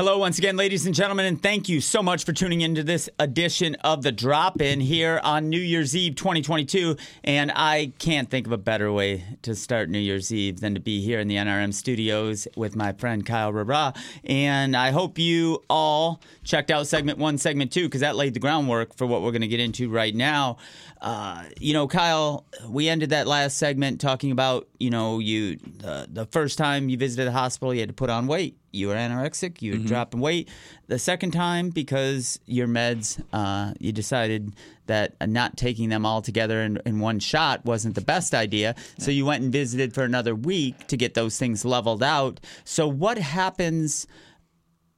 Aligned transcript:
Hello, 0.00 0.16
once 0.16 0.38
again, 0.38 0.56
ladies 0.56 0.86
and 0.86 0.94
gentlemen, 0.94 1.26
and 1.26 1.42
thank 1.42 1.68
you 1.68 1.78
so 1.78 2.02
much 2.02 2.24
for 2.24 2.32
tuning 2.32 2.62
into 2.62 2.82
this 2.82 3.10
edition 3.18 3.74
of 3.84 4.02
the 4.02 4.10
Drop 4.10 4.62
In 4.62 4.80
here 4.80 5.20
on 5.22 5.50
New 5.50 5.60
Year's 5.60 5.94
Eve 5.94 6.14
2022. 6.14 6.96
And 7.22 7.52
I 7.54 7.92
can't 7.98 8.30
think 8.30 8.46
of 8.46 8.52
a 8.52 8.56
better 8.56 8.90
way 8.90 9.22
to 9.42 9.54
start 9.54 9.90
New 9.90 9.98
Year's 9.98 10.32
Eve 10.32 10.60
than 10.60 10.72
to 10.72 10.80
be 10.80 11.02
here 11.02 11.20
in 11.20 11.28
the 11.28 11.36
NRM 11.36 11.74
studios 11.74 12.48
with 12.56 12.76
my 12.76 12.94
friend 12.94 13.26
Kyle 13.26 13.52
Reurat. 13.52 13.94
And 14.24 14.74
I 14.74 14.90
hope 14.90 15.18
you 15.18 15.62
all 15.68 16.22
checked 16.44 16.70
out 16.70 16.86
segment 16.86 17.18
one, 17.18 17.36
segment 17.36 17.70
two, 17.70 17.84
because 17.84 18.00
that 18.00 18.16
laid 18.16 18.32
the 18.32 18.40
groundwork 18.40 18.96
for 18.96 19.06
what 19.06 19.20
we're 19.20 19.32
going 19.32 19.42
to 19.42 19.48
get 19.48 19.60
into 19.60 19.90
right 19.90 20.14
now. 20.14 20.56
Uh, 21.02 21.44
you 21.58 21.74
know, 21.74 21.86
Kyle, 21.86 22.46
we 22.66 22.88
ended 22.88 23.10
that 23.10 23.26
last 23.26 23.58
segment 23.58 24.00
talking 24.00 24.32
about, 24.32 24.66
you 24.80 24.90
know, 24.90 25.18
you 25.18 25.56
the, 25.56 26.08
the 26.10 26.26
first 26.26 26.58
time 26.58 26.88
you 26.88 26.96
visited 26.96 27.26
the 27.26 27.32
hospital, 27.32 27.72
you 27.72 27.80
had 27.80 27.90
to 27.90 27.94
put 27.94 28.10
on 28.10 28.26
weight 28.26 28.56
you 28.72 28.88
were 28.88 28.94
anorexic, 28.94 29.60
you 29.62 29.72
were 29.72 29.78
mm-hmm. 29.78 29.86
dropping 29.86 30.20
weight. 30.20 30.48
The 30.86 30.98
second 30.98 31.32
time, 31.32 31.70
because 31.70 32.38
your 32.46 32.66
meds, 32.66 33.22
uh, 33.32 33.74
you 33.78 33.92
decided 33.92 34.54
that 34.86 35.14
not 35.28 35.56
taking 35.56 35.88
them 35.88 36.06
all 36.06 36.22
together 36.22 36.60
in, 36.60 36.80
in 36.84 37.00
one 37.00 37.18
shot 37.18 37.64
wasn't 37.64 37.94
the 37.94 38.00
best 38.00 38.34
idea. 38.34 38.74
So 38.98 39.10
you 39.10 39.24
went 39.24 39.42
and 39.42 39.52
visited 39.52 39.94
for 39.94 40.04
another 40.04 40.34
week 40.34 40.86
to 40.88 40.96
get 40.96 41.14
those 41.14 41.38
things 41.38 41.64
leveled 41.64 42.02
out. 42.02 42.40
So, 42.64 42.88
what 42.88 43.18
happens 43.18 44.06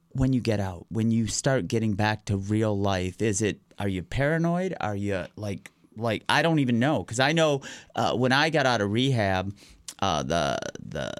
when 0.09 0.33
you 0.33 0.41
get 0.41 0.59
out, 0.59 0.85
when 0.89 1.09
you 1.09 1.27
start 1.27 1.67
getting 1.67 1.93
back 1.93 2.25
to 2.25 2.37
real 2.37 2.77
life? 2.77 3.21
Is 3.21 3.41
it, 3.41 3.59
are 3.79 3.87
you 3.87 4.03
paranoid? 4.03 4.75
Are 4.79 4.95
you 4.95 5.25
like, 5.35 5.71
like 5.95 6.23
I 6.27 6.41
don't 6.41 6.59
even 6.59 6.79
know 6.79 7.03
because 7.03 7.19
I 7.19 7.33
know 7.33 7.61
uh, 7.95 8.15
when 8.15 8.31
I 8.31 8.49
got 8.49 8.65
out 8.65 8.81
of 8.81 8.91
rehab, 8.91 9.53
uh, 9.99 10.23
the 10.23 10.59
the 10.79 11.13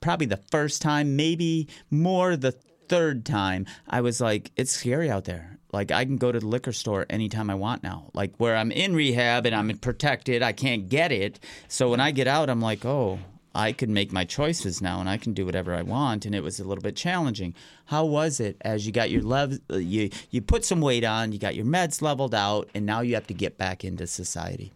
probably 0.00 0.26
the 0.26 0.40
first 0.50 0.82
time, 0.82 1.16
maybe 1.16 1.68
more 1.90 2.36
the 2.36 2.52
third 2.88 3.26
time, 3.26 3.66
I 3.88 4.00
was 4.00 4.20
like, 4.20 4.50
it's 4.56 4.72
scary 4.72 5.10
out 5.10 5.24
there. 5.24 5.58
Like 5.72 5.90
I 5.90 6.04
can 6.04 6.16
go 6.16 6.32
to 6.32 6.40
the 6.40 6.46
liquor 6.46 6.72
store 6.72 7.04
anytime 7.10 7.50
I 7.50 7.54
want 7.54 7.82
now. 7.82 8.10
Like 8.14 8.34
where 8.38 8.56
I'm 8.56 8.72
in 8.72 8.94
rehab 8.94 9.44
and 9.44 9.54
I'm 9.54 9.76
protected, 9.78 10.42
I 10.42 10.52
can't 10.52 10.88
get 10.88 11.12
it. 11.12 11.38
So 11.68 11.90
when 11.90 12.00
I 12.00 12.10
get 12.10 12.26
out, 12.26 12.48
I'm 12.48 12.60
like, 12.60 12.86
oh, 12.86 13.18
I 13.54 13.72
can 13.72 13.92
make 13.92 14.12
my 14.12 14.24
choices 14.24 14.80
now 14.80 15.00
and 15.00 15.08
I 15.08 15.18
can 15.18 15.34
do 15.34 15.44
whatever 15.44 15.74
I 15.74 15.82
want. 15.82 16.24
And 16.24 16.34
it 16.34 16.42
was 16.42 16.58
a 16.58 16.64
little 16.64 16.82
bit 16.82 16.96
challenging. 16.96 17.54
How 17.86 18.04
was 18.06 18.40
it 18.40 18.56
as 18.62 18.86
you 18.86 18.92
got 18.92 19.10
your 19.10 19.22
lev- 19.22 19.60
you 19.70 20.10
you 20.30 20.40
put 20.40 20.64
some 20.64 20.80
weight 20.80 21.04
on, 21.04 21.32
you 21.32 21.38
got 21.38 21.54
your 21.54 21.66
meds 21.66 22.00
leveled 22.00 22.34
out, 22.34 22.68
and 22.74 22.86
now 22.86 23.00
you 23.00 23.14
have 23.14 23.26
to 23.26 23.34
get 23.34 23.58
back 23.58 23.84
into 23.84 24.06
society? 24.06 24.72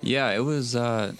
Yeah, 0.00 0.30
it 0.30 0.40
was. 0.40 0.76
Uh, 0.76 1.14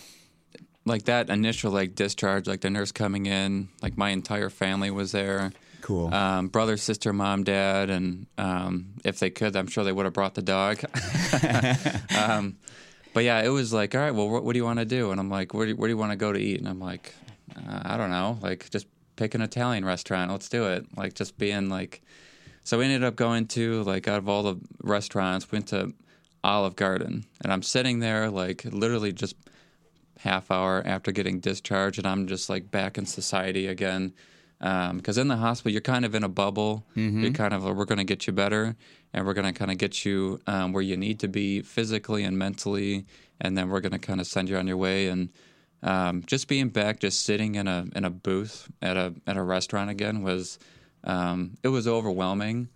like 0.90 1.04
that 1.04 1.30
initial 1.30 1.72
like 1.72 1.94
discharge, 1.94 2.46
like 2.46 2.60
the 2.60 2.68
nurse 2.68 2.92
coming 2.92 3.26
in, 3.26 3.68
like 3.80 3.96
my 3.96 4.10
entire 4.10 4.50
family 4.50 4.90
was 4.90 5.12
there. 5.12 5.52
Cool. 5.80 6.12
Um, 6.12 6.48
brother, 6.48 6.76
sister, 6.76 7.12
mom, 7.12 7.44
dad, 7.44 7.88
and 7.88 8.26
um, 8.36 8.94
if 9.04 9.18
they 9.18 9.30
could, 9.30 9.56
I'm 9.56 9.66
sure 9.66 9.84
they 9.84 9.92
would 9.92 10.04
have 10.04 10.12
brought 10.12 10.34
the 10.34 10.42
dog. 10.42 10.82
um, 12.18 12.56
but 13.14 13.24
yeah, 13.24 13.42
it 13.42 13.48
was 13.48 13.72
like, 13.72 13.94
all 13.94 14.00
right, 14.00 14.14
well, 14.14 14.28
what, 14.28 14.44
what 14.44 14.52
do 14.52 14.58
you 14.58 14.64
want 14.64 14.78
to 14.78 14.84
do? 14.84 15.10
And 15.10 15.18
I'm 15.18 15.30
like, 15.30 15.54
where 15.54 15.66
do, 15.66 15.74
where 15.76 15.88
do 15.88 15.92
you 15.92 15.96
want 15.96 16.12
to 16.12 16.16
go 16.16 16.32
to 16.32 16.38
eat? 16.38 16.58
And 16.58 16.68
I'm 16.68 16.80
like, 16.80 17.14
uh, 17.56 17.80
I 17.82 17.96
don't 17.96 18.10
know, 18.10 18.38
like 18.42 18.68
just 18.70 18.86
pick 19.16 19.34
an 19.34 19.40
Italian 19.40 19.84
restaurant. 19.84 20.30
Let's 20.30 20.48
do 20.48 20.66
it. 20.66 20.86
Like 20.96 21.14
just 21.14 21.38
being 21.38 21.68
like, 21.70 22.02
so 22.62 22.78
we 22.78 22.84
ended 22.84 23.04
up 23.04 23.16
going 23.16 23.46
to 23.48 23.82
like 23.84 24.06
out 24.06 24.18
of 24.18 24.28
all 24.28 24.42
the 24.42 24.56
restaurants, 24.82 25.50
went 25.50 25.68
to 25.68 25.94
Olive 26.44 26.76
Garden, 26.76 27.24
and 27.40 27.52
I'm 27.52 27.62
sitting 27.62 28.00
there 28.00 28.30
like 28.30 28.64
literally 28.64 29.12
just 29.12 29.36
half 30.22 30.50
hour 30.50 30.82
after 30.84 31.12
getting 31.12 31.40
discharged, 31.40 31.98
and 31.98 32.06
I'm 32.06 32.26
just 32.26 32.48
like 32.48 32.70
back 32.70 32.98
in 32.98 33.06
society 33.06 33.66
again. 33.66 34.12
Because 34.58 35.16
um, 35.16 35.22
in 35.22 35.28
the 35.28 35.36
hospital, 35.36 35.72
you're 35.72 35.80
kind 35.80 36.04
of 36.04 36.14
in 36.14 36.22
a 36.22 36.28
bubble. 36.28 36.84
Mm-hmm. 36.94 37.22
You're 37.22 37.32
kind 37.32 37.54
of, 37.54 37.64
we're 37.64 37.86
going 37.86 37.98
to 37.98 38.04
get 38.04 38.26
you 38.26 38.32
better, 38.34 38.76
and 39.14 39.26
we're 39.26 39.32
going 39.32 39.52
to 39.52 39.58
kind 39.58 39.70
of 39.70 39.78
get 39.78 40.04
you 40.04 40.38
um, 40.46 40.72
where 40.72 40.82
you 40.82 40.98
need 40.98 41.20
to 41.20 41.28
be 41.28 41.62
physically 41.62 42.24
and 42.24 42.38
mentally, 42.38 43.06
and 43.40 43.56
then 43.56 43.70
we're 43.70 43.80
going 43.80 43.92
to 43.92 43.98
kind 43.98 44.20
of 44.20 44.26
send 44.26 44.50
you 44.50 44.58
on 44.58 44.66
your 44.66 44.76
way. 44.76 45.08
And 45.08 45.30
um, 45.82 46.22
just 46.26 46.46
being 46.46 46.68
back, 46.68 47.00
just 47.00 47.22
sitting 47.22 47.54
in 47.54 47.66
a 47.66 47.86
in 47.96 48.04
a 48.04 48.10
booth 48.10 48.70
at 48.82 48.98
a 48.98 49.14
at 49.26 49.38
a 49.38 49.42
restaurant 49.42 49.88
again 49.88 50.22
was 50.22 50.58
um, 51.04 51.56
it 51.62 51.68
was 51.68 51.88
overwhelming 51.88 52.68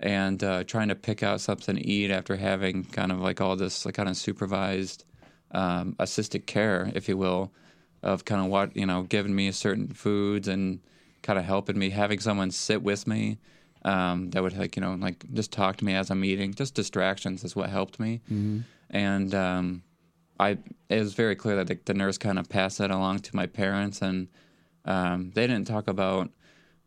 and 0.00 0.42
uh, 0.42 0.64
trying 0.64 0.88
to 0.88 0.94
pick 0.94 1.22
out 1.22 1.40
something 1.40 1.76
to 1.76 1.86
eat 1.86 2.10
after 2.10 2.36
having 2.36 2.84
kind 2.84 3.12
of 3.12 3.20
like 3.20 3.40
all 3.40 3.56
this 3.56 3.86
like 3.86 3.94
kind 3.94 4.08
of 4.08 4.16
supervised 4.16 5.04
um, 5.52 5.96
assisted 5.98 6.46
care, 6.46 6.90
if 6.94 7.08
you 7.08 7.16
will, 7.16 7.52
of 8.02 8.24
kind 8.24 8.40
of 8.44 8.48
what 8.48 8.76
you 8.76 8.86
know, 8.86 9.02
giving 9.02 9.34
me 9.34 9.50
certain 9.52 9.88
foods 9.88 10.48
and 10.48 10.80
kind 11.22 11.38
of 11.38 11.44
helping 11.44 11.78
me, 11.78 11.90
having 11.90 12.20
someone 12.20 12.50
sit 12.50 12.82
with 12.82 13.06
me 13.06 13.38
um, 13.84 14.30
that 14.30 14.42
would 14.42 14.56
like 14.56 14.76
you 14.76 14.82
know 14.82 14.94
like 14.94 15.24
just 15.32 15.52
talk 15.52 15.76
to 15.78 15.84
me 15.84 15.94
as 15.94 16.10
I'm 16.10 16.24
eating. 16.24 16.54
Just 16.54 16.74
distractions 16.74 17.44
is 17.44 17.56
what 17.56 17.70
helped 17.70 17.98
me, 17.98 18.20
mm-hmm. 18.30 18.60
and 18.90 19.34
um, 19.34 19.82
I 20.38 20.58
it 20.88 21.00
was 21.00 21.14
very 21.14 21.34
clear 21.34 21.56
that 21.56 21.66
the, 21.66 21.78
the, 21.84 21.94
nurse 21.94 22.18
kind 22.18 22.38
of 22.38 22.48
passed 22.48 22.78
that 22.78 22.90
along 22.90 23.20
to 23.20 23.36
my 23.36 23.46
parents, 23.46 24.00
and 24.02 24.28
um, 24.84 25.32
they 25.34 25.46
didn't 25.46 25.66
talk 25.66 25.88
about. 25.88 26.30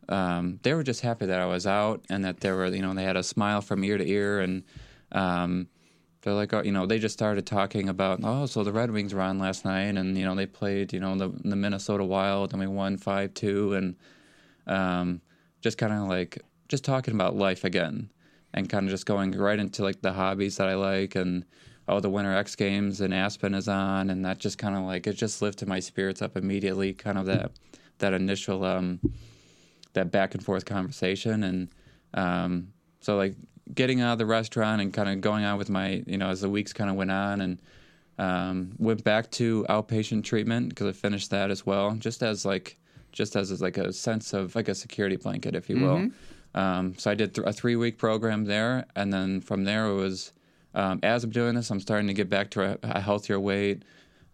Um, 0.08 0.60
they 0.62 0.76
were 0.76 0.84
just 0.84 1.02
happy 1.02 1.26
that 1.26 1.40
I 1.40 1.48
was 1.48 1.66
out 1.66 2.06
and 2.12 2.24
that 2.26 2.42
they 2.42 2.52
were, 2.52 2.68
you 2.68 2.84
know, 2.84 2.94
they 2.94 3.04
had 3.04 3.18
a 3.18 3.24
smile 3.24 3.62
from 3.62 3.84
ear 3.84 3.98
to 3.98 4.08
ear, 4.08 4.40
and 4.40 4.64
um, 5.12 5.68
they're 6.26 6.34
like, 6.34 6.54
oh, 6.54 6.64
you 6.64 6.72
know, 6.72 6.88
they 6.88 6.98
just 6.98 7.14
started 7.14 7.46
talking 7.46 7.88
about, 7.88 8.20
oh, 8.24 8.48
so 8.48 8.64
the 8.64 8.72
Red 8.72 8.90
Wings 8.90 9.14
were 9.14 9.22
on 9.22 9.38
last 9.38 9.64
night, 9.64 9.96
and 9.96 10.18
you 10.18 10.26
know, 10.26 10.34
they 10.34 10.48
played, 10.48 10.92
you 10.92 11.00
know, 11.00 11.16
the, 11.16 11.30
the 11.44 11.56
Minnesota 11.56 12.04
Wild, 12.04 12.52
and 12.52 12.60
we 12.60 12.66
won 12.66 12.98
five 12.98 13.36
two, 13.36 13.76
and 13.76 13.96
um, 14.66 15.22
just 15.62 15.78
kind 15.78 15.94
of 15.94 16.10
like 16.10 16.40
just 16.68 16.84
talking 16.84 17.14
about 17.14 17.36
life 17.36 17.64
again, 17.64 18.10
and 18.56 18.68
kind 18.68 18.88
of 18.88 18.90
just 18.90 19.06
going 19.06 19.34
right 19.34 19.60
into 19.60 19.84
like 19.84 20.02
the 20.02 20.14
hobbies 20.14 20.58
that 20.58 20.68
I 20.68 20.74
like, 20.74 21.14
and 21.14 21.46
oh, 21.88 22.00
the 22.00 22.10
Winter 22.10 22.34
X 22.34 22.56
Games 22.56 23.02
and 23.02 23.14
Aspen 23.14 23.54
is 23.54 23.68
on, 23.68 24.10
and 24.10 24.26
that 24.26 24.40
just 24.40 24.58
kind 24.58 24.76
of 24.76 24.82
like 24.82 25.06
it 25.06 25.14
just 25.14 25.44
lifted 25.44 25.68
my 25.68 25.80
spirits 25.80 26.24
up 26.24 26.36
immediately, 26.36 26.92
kind 26.94 27.20
of 27.20 27.28
that 27.28 27.52
that 28.00 28.16
initial 28.16 28.66
um, 28.66 29.00
that 29.94 30.10
back 30.10 30.34
and 30.34 30.44
forth 30.44 30.66
conversation, 30.66 31.44
and 31.44 31.70
um, 32.16 32.74
so 33.00 33.16
like 33.16 33.36
getting 33.74 34.02
out 34.02 34.14
of 34.14 34.18
the 34.20 34.26
restaurant 34.26 34.82
and 34.82 34.94
kind 34.94 35.10
of 35.10 35.22
going 35.22 35.44
on 35.44 35.58
with 35.58 35.70
my, 35.70 36.04
you 36.06 36.18
know, 36.18 36.30
as 36.30 36.42
the 36.42 36.50
weeks 36.50 36.74
kind 36.74 36.90
of 36.90 36.96
went 36.96 37.12
on 37.12 37.42
and 37.42 37.62
um, 38.18 38.76
went 38.78 39.04
back 39.04 39.32
to 39.32 39.66
outpatient 39.70 40.24
treatment 40.24 40.70
because 40.70 40.88
I 40.88 40.92
finished 40.92 41.32
that 41.32 41.52
as 41.52 41.66
well, 41.66 41.96
just 41.96 42.24
as 42.24 42.46
like, 42.46 42.78
just 43.12 43.36
as, 43.36 43.52
as 43.52 43.62
like 43.62 43.78
a 43.78 43.92
sense 43.92 44.34
of 44.34 44.56
like 44.56 44.68
a 44.68 44.76
security 44.76 45.16
blanket, 45.16 45.56
if 45.56 45.70
you 45.70 45.80
will. 45.80 45.98
Mm-hmm. 45.98 46.60
Um, 46.60 46.94
so 46.98 47.12
I 47.12 47.16
did 47.16 47.36
th- 47.36 47.48
a 47.48 47.52
three 47.52 47.76
week 47.76 47.98
program 47.98 48.46
there, 48.46 48.86
and 48.96 49.12
then 49.12 49.42
from 49.42 49.66
there 49.66 49.88
it 49.88 49.96
was 49.96 50.32
um, 50.74 51.00
as 51.04 51.24
I'm 51.24 51.32
doing 51.32 51.56
this, 51.56 51.72
I'm 51.72 51.80
starting 51.80 52.08
to 52.08 52.14
get 52.14 52.30
back 52.30 52.52
to 52.52 52.62
a, 52.62 52.78
a 52.84 53.02
healthier 53.02 53.40
weight, 53.40 53.84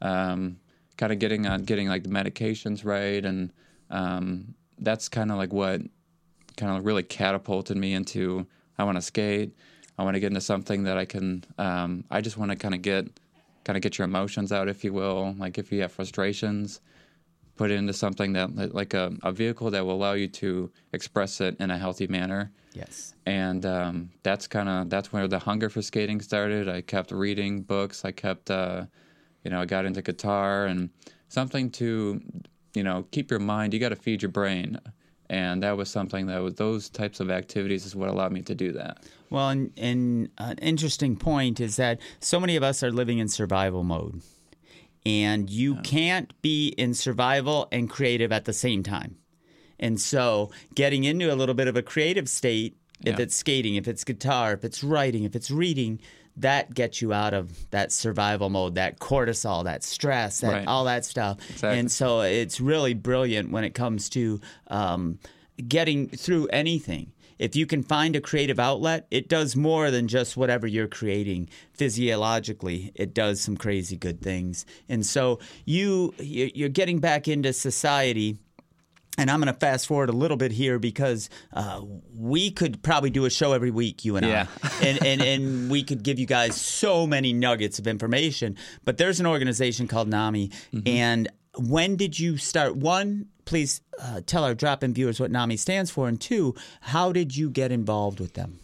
um, 0.01 0.57
kind 0.97 1.11
of 1.11 1.19
getting 1.19 1.47
on 1.47 1.63
getting 1.63 1.87
like 1.87 2.03
the 2.03 2.09
medications 2.09 2.83
right, 2.83 3.23
and 3.23 3.53
um, 3.89 4.55
that's 4.79 5.07
kind 5.07 5.31
of 5.31 5.37
like 5.37 5.53
what 5.53 5.81
kind 6.57 6.77
of 6.77 6.85
really 6.85 7.03
catapulted 7.03 7.77
me 7.77 7.93
into 7.93 8.45
I 8.81 8.83
want 8.83 8.97
to 8.97 9.01
skate. 9.01 9.55
I 9.99 10.03
want 10.03 10.15
to 10.15 10.19
get 10.19 10.27
into 10.27 10.41
something 10.41 10.83
that 10.83 10.97
I 10.97 11.05
can. 11.05 11.43
Um, 11.59 12.03
I 12.09 12.19
just 12.19 12.35
want 12.35 12.49
to 12.49 12.57
kind 12.57 12.73
of 12.73 12.81
get, 12.81 13.07
kind 13.63 13.77
of 13.77 13.83
get 13.83 13.99
your 13.99 14.05
emotions 14.05 14.51
out, 14.51 14.67
if 14.67 14.83
you 14.83 14.91
will. 14.91 15.35
Like 15.37 15.59
if 15.59 15.71
you 15.71 15.81
have 15.81 15.91
frustrations, 15.91 16.81
put 17.57 17.69
it 17.69 17.75
into 17.75 17.93
something 17.93 18.33
that, 18.33 18.73
like 18.73 18.95
a, 18.95 19.13
a 19.21 19.31
vehicle 19.31 19.69
that 19.69 19.85
will 19.85 19.93
allow 19.93 20.13
you 20.13 20.27
to 20.27 20.71
express 20.93 21.41
it 21.41 21.55
in 21.59 21.69
a 21.69 21.77
healthy 21.77 22.07
manner. 22.07 22.51
Yes. 22.73 23.13
And 23.27 23.63
um, 23.67 24.09
that's 24.23 24.47
kind 24.47 24.67
of 24.67 24.89
that's 24.89 25.13
where 25.13 25.27
the 25.27 25.37
hunger 25.37 25.69
for 25.69 25.83
skating 25.83 26.19
started. 26.21 26.67
I 26.67 26.81
kept 26.81 27.11
reading 27.11 27.61
books. 27.61 28.03
I 28.03 28.11
kept, 28.11 28.49
uh, 28.49 28.85
you 29.43 29.51
know, 29.51 29.61
I 29.61 29.65
got 29.65 29.85
into 29.85 30.01
guitar 30.01 30.65
and 30.65 30.89
something 31.27 31.69
to, 31.71 32.19
you 32.73 32.83
know, 32.83 33.05
keep 33.11 33.29
your 33.29 33.41
mind. 33.41 33.75
You 33.75 33.79
got 33.79 33.89
to 33.89 33.95
feed 33.95 34.23
your 34.23 34.31
brain 34.31 34.79
and 35.31 35.63
that 35.63 35.77
was 35.77 35.89
something 35.89 36.25
that 36.25 36.39
was 36.39 36.55
those 36.55 36.89
types 36.89 37.21
of 37.21 37.31
activities 37.31 37.85
is 37.85 37.95
what 37.95 38.09
allowed 38.09 38.33
me 38.33 38.41
to 38.41 38.53
do 38.53 38.73
that. 38.73 38.97
Well, 39.29 39.47
and, 39.47 39.71
and 39.77 40.29
an 40.37 40.57
interesting 40.57 41.15
point 41.15 41.61
is 41.61 41.77
that 41.77 41.99
so 42.19 42.37
many 42.37 42.57
of 42.57 42.63
us 42.63 42.83
are 42.83 42.91
living 42.91 43.17
in 43.17 43.29
survival 43.29 43.85
mode, 43.85 44.21
and 45.05 45.49
you 45.49 45.75
yeah. 45.75 45.81
can't 45.83 46.41
be 46.41 46.75
in 46.77 46.93
survival 46.93 47.69
and 47.71 47.89
creative 47.89 48.33
at 48.33 48.43
the 48.43 48.51
same 48.51 48.83
time. 48.83 49.15
And 49.79 50.01
so, 50.01 50.51
getting 50.75 51.05
into 51.05 51.33
a 51.33 51.35
little 51.35 51.55
bit 51.55 51.69
of 51.69 51.77
a 51.77 51.81
creative 51.81 52.27
state, 52.27 52.75
if 52.99 53.17
yeah. 53.17 53.23
it's 53.23 53.35
skating, 53.35 53.75
if 53.75 53.87
it's 53.87 54.03
guitar, 54.03 54.51
if 54.51 54.65
it's 54.65 54.83
writing, 54.83 55.23
if 55.23 55.33
it's 55.33 55.49
reading, 55.49 56.01
that 56.37 56.73
gets 56.73 57.01
you 57.01 57.13
out 57.13 57.33
of 57.33 57.69
that 57.71 57.91
survival 57.91 58.49
mode, 58.49 58.75
that 58.75 58.99
cortisol, 58.99 59.63
that 59.65 59.83
stress, 59.83 60.41
that 60.41 60.51
right. 60.51 60.67
all 60.67 60.85
that 60.85 61.05
stuff. 61.05 61.37
Exactly. 61.49 61.79
And 61.79 61.91
so 61.91 62.21
it's 62.21 62.59
really 62.59 62.93
brilliant 62.93 63.51
when 63.51 63.63
it 63.63 63.73
comes 63.73 64.09
to 64.09 64.39
um, 64.67 65.19
getting 65.67 66.09
through 66.09 66.47
anything. 66.47 67.11
If 67.41 67.55
you 67.55 67.65
can 67.65 67.81
find 67.81 68.15
a 68.15 68.21
creative 68.21 68.59
outlet, 68.59 69.07
it 69.09 69.27
does 69.27 69.55
more 69.55 69.89
than 69.89 70.07
just 70.07 70.37
whatever 70.37 70.67
you're 70.67 70.87
creating 70.87 71.49
physiologically. 71.73 72.91
It 72.93 73.15
does 73.15 73.41
some 73.41 73.57
crazy 73.57 73.97
good 73.97 74.21
things. 74.21 74.63
And 74.87 75.03
so 75.03 75.39
you 75.65 76.13
you're 76.19 76.69
getting 76.69 76.99
back 76.99 77.27
into 77.27 77.51
society 77.51 78.37
and 79.17 79.29
I'm 79.29 79.39
going 79.41 79.53
to 79.53 79.59
fast 79.59 79.87
forward 79.87 80.09
a 80.09 80.13
little 80.13 80.37
bit 80.37 80.51
here 80.51 80.79
because 80.79 81.29
uh, 81.53 81.81
we 82.15 82.51
could 82.51 82.81
probably 82.81 83.09
do 83.09 83.25
a 83.25 83.29
show 83.29 83.53
every 83.53 83.71
week, 83.71 84.05
you 84.05 84.15
and 84.17 84.25
Yeah. 84.25 84.47
I, 84.63 84.71
and, 84.87 85.05
and 85.05 85.21
and 85.21 85.69
we 85.71 85.83
could 85.83 86.03
give 86.03 86.17
you 86.19 86.25
guys 86.25 86.55
so 86.59 87.05
many 87.05 87.33
nuggets 87.33 87.77
of 87.79 87.87
information. 87.87 88.57
But 88.85 88.97
there's 88.97 89.19
an 89.19 89.25
organization 89.27 89.87
called 89.87 90.07
NAMI, 90.07 90.49
Mm-hmm. 90.73 90.87
and 90.87 91.27
when 91.57 91.97
did 91.97 92.17
you 92.17 92.37
start? 92.37 92.77
One, 92.77 93.25
please 93.43 93.81
uh, 94.01 94.21
tell 94.25 94.45
our 94.45 94.53
drop-in 94.55 94.93
viewers 94.93 95.19
what 95.19 95.31
NAMI 95.31 95.57
stands 95.57 95.91
for, 95.91 96.07
and 96.07 96.19
two, 96.19 96.55
how 96.79 97.11
did 97.11 97.35
you 97.35 97.49
get 97.49 97.71
involved 97.73 98.21
with 98.21 98.33
them? 98.35 98.59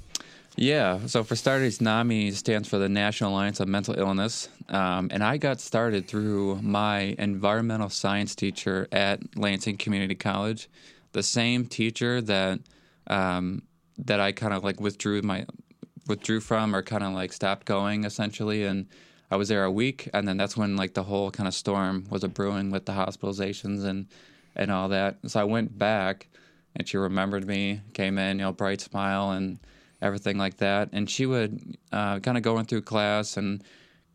Yeah. 0.58 1.06
So 1.06 1.24
for 1.24 1.36
starters, 1.36 1.82
NAMI 1.82 2.32
stands 2.32 2.68
for 2.68 2.80
the 2.80 2.90
National 2.90 3.32
Alliance 3.32 3.60
of 3.60 3.68
Mental 3.68 3.94
Illness, 3.98 4.50
um, 4.70 5.08
and 5.12 5.24
I 5.24 5.38
got 5.38 5.62
started 5.62 6.08
through 6.08 6.60
my 6.64 7.16
environmental 7.20 7.90
science 7.90 8.34
teacher 8.34 8.88
at 8.92 9.38
Lansing 9.38 9.78
Community 9.78 10.16
College, 10.16 10.68
the 11.12 11.22
same 11.22 11.68
teacher 11.68 12.22
that 12.22 12.60
um, 13.06 13.62
that 14.00 14.20
I 14.20 14.32
kind 14.32 14.52
of 14.52 14.64
like 14.64 14.82
withdrew 14.82 15.22
my 15.22 15.46
withdrew 16.08 16.40
from 16.40 16.76
or 16.76 16.82
kind 16.82 17.04
of 17.04 17.14
like 17.14 17.34
stopped 17.34 17.68
going 17.68 18.04
essentially, 18.04 18.66
and 18.66 18.88
I 19.30 19.36
was 19.36 19.50
there 19.50 19.64
a 19.64 19.72
week, 19.72 20.10
and 20.12 20.28
then 20.28 20.38
that's 20.38 20.58
when 20.58 20.76
like 20.76 20.96
the 20.96 21.04
whole 21.04 21.30
kind 21.30 21.48
of 21.48 21.54
storm 21.54 22.06
was 22.10 22.24
a 22.24 22.28
brewing 22.28 22.72
with 22.72 22.88
the 22.88 22.94
hospitalizations 22.94 23.86
and 23.86 24.08
and 24.56 24.72
all 24.72 24.90
that. 24.90 25.18
So 25.28 25.40
I 25.40 25.44
went 25.44 25.78
back, 25.78 26.30
and 26.76 26.88
she 26.88 26.98
remembered 26.98 27.46
me, 27.46 27.82
came 27.94 28.18
in, 28.18 28.40
you 28.40 28.46
know, 28.46 28.54
bright 28.54 28.82
smile 28.82 29.30
and 29.30 29.60
everything 30.02 30.38
like 30.38 30.58
that. 30.58 30.90
And 30.92 31.10
she 31.10 31.26
would 31.26 31.78
uh, 31.92 32.20
kind 32.20 32.38
of 32.38 32.44
going 32.44 32.66
through 32.66 32.82
class, 32.82 33.38
and 33.38 33.64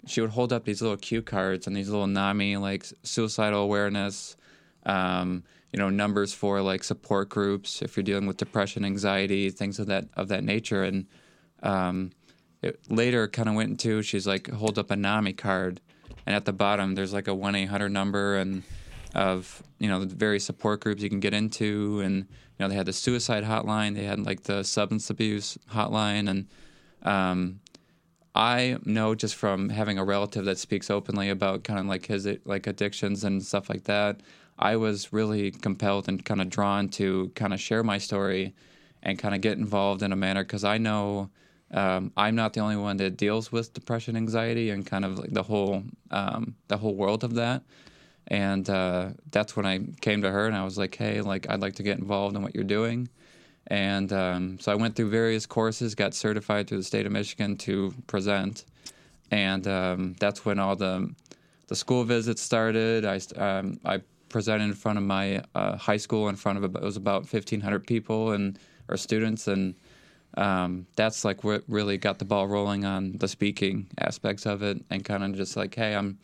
she 0.06 0.20
would 0.20 0.30
hold 0.30 0.52
up 0.52 0.64
these 0.64 0.82
little 0.82 0.96
cue 0.96 1.22
cards 1.22 1.66
and 1.66 1.76
these 1.76 1.88
little 1.88 2.06
NAMI 2.06 2.56
like 2.56 2.86
suicidal 3.02 3.60
awareness, 3.60 4.36
um, 4.84 5.44
you 5.72 5.78
know, 5.78 5.90
numbers 5.90 6.34
for 6.34 6.60
like 6.60 6.84
support 6.84 7.28
groups 7.28 7.82
if 7.82 7.96
you're 7.96 8.04
dealing 8.04 8.26
with 8.26 8.36
depression, 8.36 8.84
anxiety, 8.84 9.50
things 9.50 9.78
of 9.78 9.86
that 9.86 10.08
of 10.14 10.28
that 10.28 10.44
nature. 10.44 10.82
And 10.82 11.06
um, 11.62 12.10
it 12.62 12.80
later 12.88 13.28
kind 13.28 13.48
of 13.48 13.54
went 13.54 13.70
into 13.70 14.02
she's 14.02 14.26
like 14.26 14.50
hold 14.50 14.78
up 14.78 14.90
a 14.90 14.96
NAMI 14.96 15.34
card, 15.34 15.80
and 16.26 16.36
at 16.36 16.44
the 16.44 16.52
bottom 16.52 16.94
there's 16.94 17.12
like 17.12 17.28
a 17.28 17.34
one 17.34 17.54
eight 17.54 17.66
hundred 17.66 17.90
number 17.90 18.36
and 18.36 18.62
of 19.14 19.62
you 19.78 19.88
know 19.88 20.04
the 20.04 20.14
various 20.14 20.44
support 20.44 20.80
groups 20.80 21.02
you 21.02 21.08
can 21.08 21.20
get 21.20 21.34
into, 21.34 22.00
and 22.00 22.16
you 22.18 22.60
know 22.60 22.68
they 22.68 22.74
had 22.74 22.86
the 22.86 22.92
suicide 22.92 23.44
hotline, 23.44 23.94
they 23.94 24.04
had 24.04 24.20
like 24.20 24.44
the 24.44 24.62
substance 24.62 25.10
abuse 25.10 25.58
hotline, 25.70 26.28
and 26.28 26.46
um, 27.02 27.60
I 28.34 28.78
know 28.84 29.14
just 29.14 29.34
from 29.34 29.68
having 29.68 29.98
a 29.98 30.04
relative 30.04 30.44
that 30.46 30.58
speaks 30.58 30.90
openly 30.90 31.28
about 31.28 31.64
kind 31.64 31.78
of 31.78 31.86
like 31.86 32.06
his 32.06 32.26
like 32.44 32.66
addictions 32.66 33.24
and 33.24 33.44
stuff 33.44 33.68
like 33.68 33.84
that. 33.84 34.20
I 34.58 34.76
was 34.76 35.12
really 35.12 35.50
compelled 35.50 36.08
and 36.08 36.24
kind 36.24 36.40
of 36.40 36.48
drawn 36.48 36.88
to 36.90 37.32
kind 37.34 37.52
of 37.52 37.60
share 37.60 37.82
my 37.82 37.98
story 37.98 38.54
and 39.02 39.18
kind 39.18 39.34
of 39.34 39.40
get 39.40 39.58
involved 39.58 40.02
in 40.02 40.12
a 40.12 40.16
manner 40.16 40.44
because 40.44 40.62
I 40.62 40.78
know 40.78 41.30
um, 41.72 42.12
I'm 42.16 42.34
not 42.34 42.52
the 42.52 42.60
only 42.60 42.76
one 42.76 42.98
that 42.98 43.16
deals 43.16 43.50
with 43.50 43.72
depression, 43.72 44.16
anxiety, 44.16 44.70
and 44.70 44.86
kind 44.86 45.04
of 45.04 45.18
like 45.18 45.32
the 45.32 45.42
whole 45.42 45.82
um, 46.10 46.54
the 46.68 46.76
whole 46.76 46.94
world 46.94 47.24
of 47.24 47.34
that. 47.34 47.62
And 48.28 48.68
uh, 48.70 49.10
that's 49.30 49.56
when 49.56 49.66
I 49.66 49.80
came 50.00 50.22
to 50.22 50.30
her 50.30 50.46
and 50.46 50.56
I 50.56 50.64
was 50.64 50.78
like, 50.78 50.94
hey, 50.94 51.20
like 51.20 51.50
I'd 51.50 51.60
like 51.60 51.74
to 51.74 51.82
get 51.82 51.98
involved 51.98 52.36
in 52.36 52.42
what 52.42 52.54
you're 52.54 52.64
doing. 52.64 53.08
And 53.66 54.12
um, 54.12 54.58
so 54.58 54.72
I 54.72 54.74
went 54.74 54.96
through 54.96 55.10
various 55.10 55.46
courses, 55.46 55.94
got 55.94 56.14
certified 56.14 56.66
through 56.66 56.78
the 56.78 56.84
state 56.84 57.06
of 57.06 57.12
Michigan 57.12 57.56
to 57.58 57.94
present, 58.06 58.64
and 59.30 59.66
um, 59.68 60.16
that's 60.18 60.44
when 60.44 60.58
all 60.58 60.76
the 60.76 61.14
the 61.68 61.76
school 61.76 62.04
visits 62.04 62.42
started. 62.42 63.04
I 63.04 63.20
um, 63.36 63.78
I 63.84 64.02
presented 64.28 64.64
in 64.64 64.74
front 64.74 64.98
of 64.98 65.04
my 65.04 65.44
uh, 65.54 65.76
high 65.76 65.96
school, 65.96 66.28
in 66.28 66.36
front 66.36 66.58
of 66.58 66.64
about, 66.64 66.82
it 66.82 66.86
was 66.86 66.96
about 66.96 67.28
fifteen 67.28 67.60
hundred 67.60 67.86
people 67.86 68.32
and 68.32 68.58
or 68.88 68.96
students, 68.96 69.46
and 69.46 69.74
um, 70.36 70.86
that's 70.96 71.24
like 71.24 71.44
what 71.44 71.62
really 71.68 71.98
got 71.98 72.18
the 72.18 72.24
ball 72.24 72.48
rolling 72.48 72.84
on 72.84 73.12
the 73.18 73.28
speaking 73.28 73.86
aspects 73.98 74.44
of 74.44 74.62
it, 74.62 74.82
and 74.90 75.04
kind 75.04 75.22
of 75.22 75.34
just 75.36 75.56
like, 75.56 75.74
hey, 75.76 75.94
I'm 75.94 76.18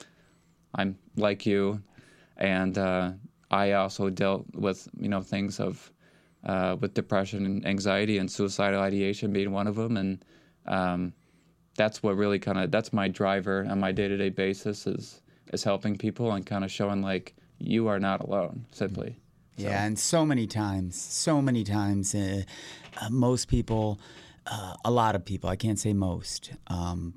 I'm 0.78 0.96
like 1.16 1.44
you, 1.44 1.82
and 2.36 2.78
uh, 2.78 3.12
I 3.50 3.72
also 3.72 4.08
dealt 4.08 4.46
with 4.54 4.88
you 4.98 5.08
know 5.08 5.20
things 5.20 5.60
of 5.60 5.92
uh, 6.44 6.76
with 6.80 6.94
depression 6.94 7.44
and 7.44 7.66
anxiety 7.66 8.18
and 8.18 8.30
suicidal 8.30 8.80
ideation 8.80 9.32
being 9.32 9.52
one 9.52 9.66
of 9.66 9.74
them, 9.74 9.96
and 9.96 10.24
um, 10.66 11.12
that's 11.76 12.02
what 12.02 12.16
really 12.16 12.38
kind 12.38 12.58
of 12.58 12.70
that's 12.70 12.92
my 12.92 13.08
driver 13.08 13.66
on 13.68 13.80
my 13.80 13.92
day 13.92 14.08
to 14.08 14.16
day 14.16 14.30
basis 14.30 14.86
is 14.86 15.20
is 15.52 15.64
helping 15.64 15.98
people 15.98 16.32
and 16.32 16.46
kind 16.46 16.64
of 16.64 16.70
showing 16.70 17.02
like 17.02 17.34
you 17.58 17.88
are 17.88 17.98
not 17.98 18.20
alone 18.20 18.64
simply. 18.70 19.16
Yeah, 19.56 19.84
and 19.84 19.98
so 19.98 20.24
many 20.24 20.46
times, 20.46 20.94
so 21.00 21.42
many 21.42 21.64
times, 21.64 22.14
uh, 22.14 22.42
uh, 23.00 23.10
most 23.10 23.48
people, 23.48 23.98
uh, 24.46 24.74
a 24.84 24.90
lot 24.92 25.16
of 25.16 25.24
people, 25.24 25.50
I 25.50 25.56
can't 25.56 25.80
say 25.80 25.92
most, 25.92 26.52
um, 26.68 27.14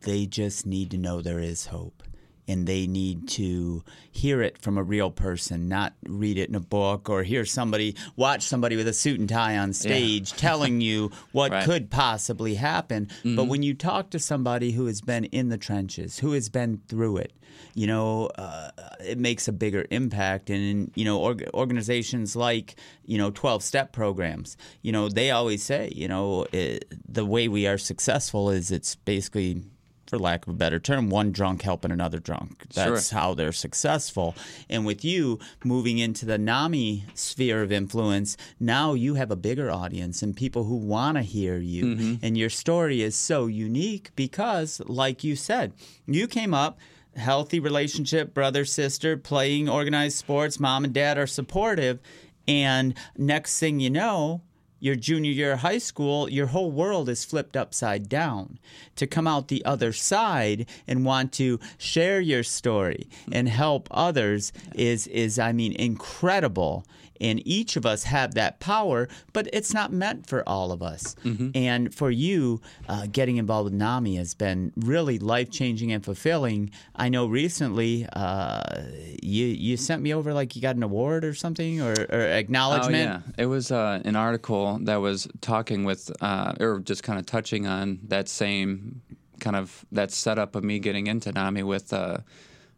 they 0.00 0.24
just 0.24 0.64
need 0.64 0.90
to 0.92 0.96
know 0.96 1.20
there 1.20 1.40
is 1.40 1.66
hope. 1.66 2.02
And 2.48 2.66
they 2.66 2.86
need 2.86 3.28
to 3.30 3.84
hear 4.10 4.40
it 4.42 4.56
from 4.58 4.78
a 4.78 4.82
real 4.82 5.10
person, 5.10 5.68
not 5.68 5.92
read 6.08 6.38
it 6.38 6.48
in 6.48 6.54
a 6.54 6.60
book 6.60 7.08
or 7.10 7.22
hear 7.22 7.44
somebody, 7.44 7.94
watch 8.16 8.42
somebody 8.42 8.74
with 8.74 8.88
a 8.88 8.92
suit 8.94 9.20
and 9.20 9.28
tie 9.28 9.58
on 9.58 9.72
stage 9.74 10.32
telling 10.32 10.80
you 10.80 11.10
what 11.32 11.52
Right. 11.52 11.64
could 11.64 11.90
possibly 11.90 12.54
happen. 12.54 13.08
But 13.22 13.44
when 13.44 13.62
you 13.62 13.74
talk 13.74 14.10
to 14.10 14.18
somebody 14.18 14.72
who 14.72 14.86
has 14.86 15.00
been 15.02 15.24
in 15.26 15.50
the 15.50 15.58
trenches, 15.58 16.18
who 16.18 16.32
has 16.32 16.48
been 16.48 16.80
through 16.88 17.18
it, 17.18 17.32
you 17.74 17.86
know, 17.86 18.26
uh, 18.38 18.70
it 19.00 19.18
makes 19.18 19.46
a 19.48 19.52
bigger 19.52 19.86
impact. 19.90 20.48
And, 20.50 20.90
you 20.94 21.04
know, 21.04 21.18
org- 21.18 21.48
organizations 21.54 22.34
like, 22.34 22.76
you 23.04 23.18
know, 23.18 23.30
12 23.30 23.62
step 23.62 23.92
programs, 23.92 24.56
you 24.82 24.90
know, 24.92 25.08
they 25.08 25.30
always 25.30 25.62
say, 25.62 25.92
you 25.94 26.08
know, 26.08 26.46
it, 26.52 26.86
the 27.08 27.24
way 27.26 27.46
we 27.48 27.66
are 27.66 27.78
successful 27.78 28.50
is 28.50 28.70
it's 28.70 28.94
basically, 28.96 29.62
for 30.08 30.18
lack 30.18 30.46
of 30.46 30.54
a 30.54 30.56
better 30.56 30.78
term, 30.78 31.10
one 31.10 31.32
drunk 31.32 31.62
helping 31.62 31.90
another 31.90 32.18
drunk. 32.18 32.66
That's 32.74 33.10
how 33.10 33.34
they're 33.34 33.52
successful. 33.52 34.34
And 34.68 34.86
with 34.86 35.04
you 35.04 35.38
moving 35.64 35.98
into 35.98 36.26
the 36.26 36.38
NAMI 36.38 37.04
sphere 37.14 37.62
of 37.62 37.72
influence, 37.72 38.36
now 38.58 38.94
you 38.94 39.14
have 39.14 39.30
a 39.30 39.36
bigger 39.36 39.70
audience 39.70 40.22
and 40.22 40.36
people 40.36 40.64
who 40.64 40.76
want 40.76 41.16
to 41.16 41.22
hear 41.22 41.58
you. 41.58 41.84
Mm-hmm. 41.84 42.14
And 42.22 42.38
your 42.38 42.50
story 42.50 43.02
is 43.02 43.16
so 43.16 43.46
unique 43.46 44.10
because, 44.16 44.80
like 44.86 45.24
you 45.24 45.36
said, 45.36 45.72
you 46.06 46.26
came 46.26 46.54
up 46.54 46.78
healthy 47.16 47.60
relationship, 47.60 48.32
brother, 48.32 48.64
sister, 48.64 49.16
playing 49.16 49.68
organized 49.68 50.16
sports, 50.16 50.60
mom 50.60 50.84
and 50.84 50.94
dad 50.94 51.18
are 51.18 51.26
supportive. 51.26 51.98
And 52.46 52.94
next 53.16 53.58
thing 53.58 53.80
you 53.80 53.90
know, 53.90 54.42
your 54.80 54.94
junior 54.94 55.30
year 55.30 55.52
of 55.52 55.60
high 55.60 55.78
school, 55.78 56.28
your 56.28 56.46
whole 56.46 56.70
world 56.70 57.08
is 57.08 57.24
flipped 57.24 57.56
upside 57.56 58.08
down. 58.08 58.58
To 58.96 59.06
come 59.06 59.26
out 59.26 59.48
the 59.48 59.64
other 59.64 59.92
side 59.92 60.66
and 60.86 61.04
want 61.04 61.32
to 61.34 61.58
share 61.78 62.20
your 62.20 62.42
story 62.42 63.08
and 63.32 63.48
help 63.48 63.88
others 63.90 64.52
is 64.74 65.06
is 65.08 65.38
I 65.38 65.52
mean 65.52 65.72
incredible. 65.72 66.84
And 67.20 67.46
each 67.46 67.76
of 67.76 67.84
us 67.86 68.04
have 68.04 68.34
that 68.34 68.60
power, 68.60 69.08
but 69.32 69.48
it's 69.52 69.74
not 69.74 69.92
meant 69.92 70.26
for 70.26 70.48
all 70.48 70.72
of 70.72 70.82
us. 70.82 71.14
And 71.54 71.94
for 71.94 72.10
you, 72.10 72.60
uh, 72.88 73.06
getting 73.10 73.36
involved 73.36 73.64
with 73.64 73.74
NAMI 73.74 74.16
has 74.16 74.34
been 74.34 74.72
really 74.76 75.18
life 75.18 75.50
changing 75.50 75.92
and 75.92 76.04
fulfilling. 76.04 76.70
I 76.94 77.08
know 77.08 77.26
recently 77.26 78.06
uh, 78.12 78.82
you 79.22 79.46
you 79.46 79.76
sent 79.76 80.02
me 80.02 80.14
over 80.14 80.32
like 80.32 80.56
you 80.56 80.62
got 80.62 80.76
an 80.76 80.82
award 80.82 81.24
or 81.24 81.34
something 81.34 81.80
or, 81.80 81.92
or 81.92 82.06
Oh 82.10 82.18
acknowledgement. 82.38 82.94
yeah, 83.04 83.20
it 83.42 83.46
was 83.46 83.70
uh, 83.70 84.00
an 84.04 84.16
article 84.16 84.78
that 84.82 84.96
was 84.96 85.28
talking 85.40 85.84
with, 85.84 86.10
uh, 86.22 86.54
or 86.60 86.80
just 86.80 87.02
kind 87.02 87.18
of 87.18 87.26
touching 87.26 87.66
on 87.66 87.98
that 88.08 88.28
same 88.28 89.02
kind 89.40 89.56
of 89.56 89.84
that 89.92 90.10
setup 90.10 90.54
of 90.56 90.64
me 90.64 90.78
getting 90.78 91.06
into 91.06 91.30
NAMI 91.32 91.62
with. 91.62 91.92
Uh, 91.92 92.18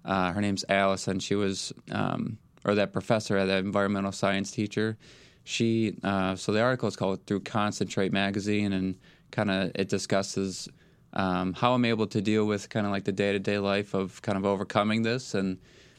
uh, 0.04 0.32
her 0.32 0.40
name's 0.40 0.64
Allison. 0.68 1.18
she 1.20 1.34
was, 1.34 1.72
um, 1.92 2.38
or 2.64 2.74
that 2.74 2.92
professor, 2.92 3.44
that 3.44 3.64
environmental 3.64 4.12
science 4.12 4.50
teacher. 4.50 4.96
She, 5.44 5.96
uh, 6.02 6.36
so 6.36 6.52
the 6.52 6.60
article 6.60 6.88
is 6.88 6.96
called 6.96 7.26
"Through 7.26 7.40
Concentrate" 7.40 8.12
magazine, 8.12 8.72
and 8.72 8.96
kind 9.30 9.50
of 9.50 9.72
it 9.74 9.88
discusses 9.88 10.68
um, 11.12 11.54
how 11.54 11.74
I'm 11.74 11.84
able 11.84 12.06
to 12.08 12.20
deal 12.20 12.46
with 12.46 12.68
kind 12.68 12.86
of 12.86 12.92
like 12.92 13.04
the 13.04 13.12
day 13.12 13.32
to 13.32 13.38
day 13.38 13.58
life 13.58 13.94
of 13.94 14.20
kind 14.22 14.38
of 14.38 14.44
overcoming 14.44 15.02
this 15.02 15.34
and 15.34 15.58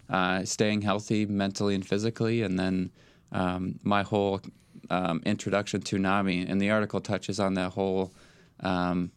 uh, 0.10 0.44
staying 0.46 0.82
healthy 0.82 1.26
mentally 1.26 1.76
and 1.76 1.86
physically, 1.86 2.44
and 2.44 2.58
then 2.60 2.92
um, 3.32 3.80
my 3.84 4.04
whole 4.04 4.42
um, 4.90 5.22
introduction 5.26 5.82
to 5.82 5.98
NAMI. 5.98 6.46
And 6.48 6.62
the 6.62 6.70
article 6.70 7.00
touches 7.00 7.40
on 7.40 7.54
that 7.56 7.72
whole 7.72 8.14
um, 8.60 9.12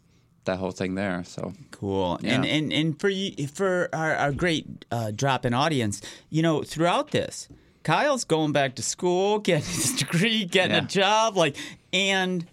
that 0.45 0.57
whole 0.57 0.71
thing 0.71 0.95
there. 0.95 1.23
So 1.25 1.53
Cool. 1.71 2.19
Yeah. 2.21 2.35
And, 2.35 2.45
and 2.45 2.73
and 2.73 2.99
for 2.99 3.09
you, 3.09 3.47
for 3.47 3.89
our, 3.93 4.15
our 4.15 4.31
great 4.31 4.85
uh, 4.91 5.11
drop 5.11 5.45
in 5.45 5.53
audience, 5.53 6.01
you 6.29 6.41
know, 6.41 6.63
throughout 6.63 7.11
this, 7.11 7.49
Kyle's 7.83 8.23
going 8.23 8.51
back 8.53 8.75
to 8.75 8.81
school, 8.81 9.39
getting 9.39 9.65
his 9.65 9.93
degree, 9.93 10.45
getting 10.45 10.75
a 10.75 10.81
job, 10.81 11.37
like, 11.37 11.57
and 11.93 12.47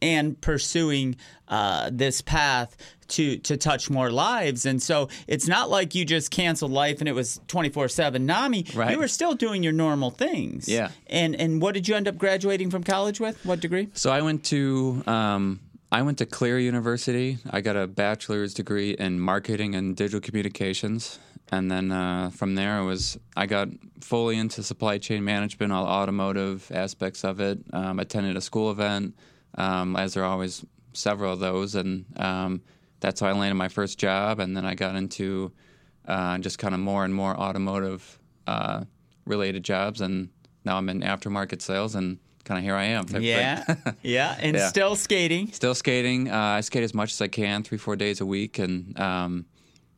and 0.00 0.40
pursuing 0.40 1.16
uh, 1.48 1.90
this 1.92 2.22
path 2.22 2.76
to 3.08 3.36
to 3.38 3.56
touch 3.56 3.90
more 3.90 4.10
lives. 4.10 4.66
And 4.66 4.82
so 4.82 5.08
it's 5.28 5.46
not 5.46 5.70
like 5.70 5.94
you 5.94 6.04
just 6.04 6.30
canceled 6.30 6.72
life 6.72 7.00
and 7.00 7.08
it 7.08 7.12
was 7.12 7.40
twenty 7.46 7.68
four 7.68 7.88
seven 7.88 8.26
NAMI. 8.26 8.66
Right. 8.74 8.92
You 8.92 8.98
were 8.98 9.08
still 9.08 9.34
doing 9.34 9.62
your 9.62 9.72
normal 9.72 10.10
things. 10.10 10.68
Yeah. 10.68 10.90
And 11.06 11.36
and 11.36 11.62
what 11.62 11.74
did 11.74 11.88
you 11.88 11.94
end 11.94 12.08
up 12.08 12.18
graduating 12.18 12.70
from 12.70 12.82
college 12.82 13.20
with? 13.20 13.44
What 13.44 13.60
degree? 13.60 13.88
So 13.94 14.10
I 14.10 14.22
went 14.22 14.44
to 14.46 15.02
um, 15.06 15.60
I 15.92 16.00
went 16.00 16.16
to 16.18 16.26
Cleary 16.26 16.64
University. 16.64 17.36
I 17.50 17.60
got 17.60 17.76
a 17.76 17.86
bachelor's 17.86 18.54
degree 18.54 18.92
in 18.92 19.20
marketing 19.20 19.74
and 19.74 19.94
digital 19.94 20.22
communications, 20.22 21.18
and 21.50 21.70
then 21.70 21.92
uh, 21.92 22.30
from 22.30 22.54
there 22.54 22.78
I 22.78 22.80
was 22.80 23.18
I 23.36 23.44
got 23.44 23.68
fully 24.00 24.38
into 24.38 24.62
supply 24.62 24.96
chain 24.96 25.22
management, 25.22 25.70
all 25.70 25.84
automotive 25.84 26.72
aspects 26.74 27.26
of 27.26 27.40
it. 27.40 27.58
Um, 27.74 28.00
attended 28.00 28.38
a 28.38 28.40
school 28.40 28.70
event, 28.70 29.14
um, 29.58 29.94
as 29.96 30.14
there 30.14 30.24
are 30.24 30.32
always 30.32 30.64
several 30.94 31.34
of 31.34 31.40
those, 31.40 31.74
and 31.74 32.06
um, 32.16 32.62
that's 33.00 33.20
how 33.20 33.26
I 33.26 33.32
landed 33.32 33.56
my 33.56 33.68
first 33.68 33.98
job. 33.98 34.40
And 34.40 34.56
then 34.56 34.64
I 34.64 34.74
got 34.74 34.96
into 34.96 35.52
uh, 36.08 36.38
just 36.38 36.58
kind 36.58 36.72
of 36.72 36.80
more 36.80 37.04
and 37.04 37.14
more 37.14 37.36
automotive 37.36 38.18
uh, 38.46 38.84
related 39.26 39.62
jobs, 39.62 40.00
and 40.00 40.30
now 40.64 40.78
I'm 40.78 40.88
in 40.88 41.02
aftermarket 41.02 41.60
sales 41.60 41.94
and 41.94 42.18
kind 42.44 42.58
of 42.58 42.64
here 42.64 42.74
I 42.74 42.84
am. 42.84 43.06
Yeah. 43.20 43.64
yeah. 44.02 44.36
And 44.40 44.56
Yeah. 44.56 44.68
still 44.68 44.96
skating. 44.96 45.52
Still 45.52 45.74
skating. 45.74 46.30
Uh, 46.30 46.36
I 46.36 46.60
skate 46.60 46.82
as 46.82 46.94
much 46.94 47.12
as 47.12 47.20
I 47.20 47.28
can, 47.28 47.62
three, 47.62 47.78
four 47.78 47.96
days 47.96 48.20
a 48.20 48.26
week, 48.26 48.58
and 48.58 48.98
um, 48.98 49.46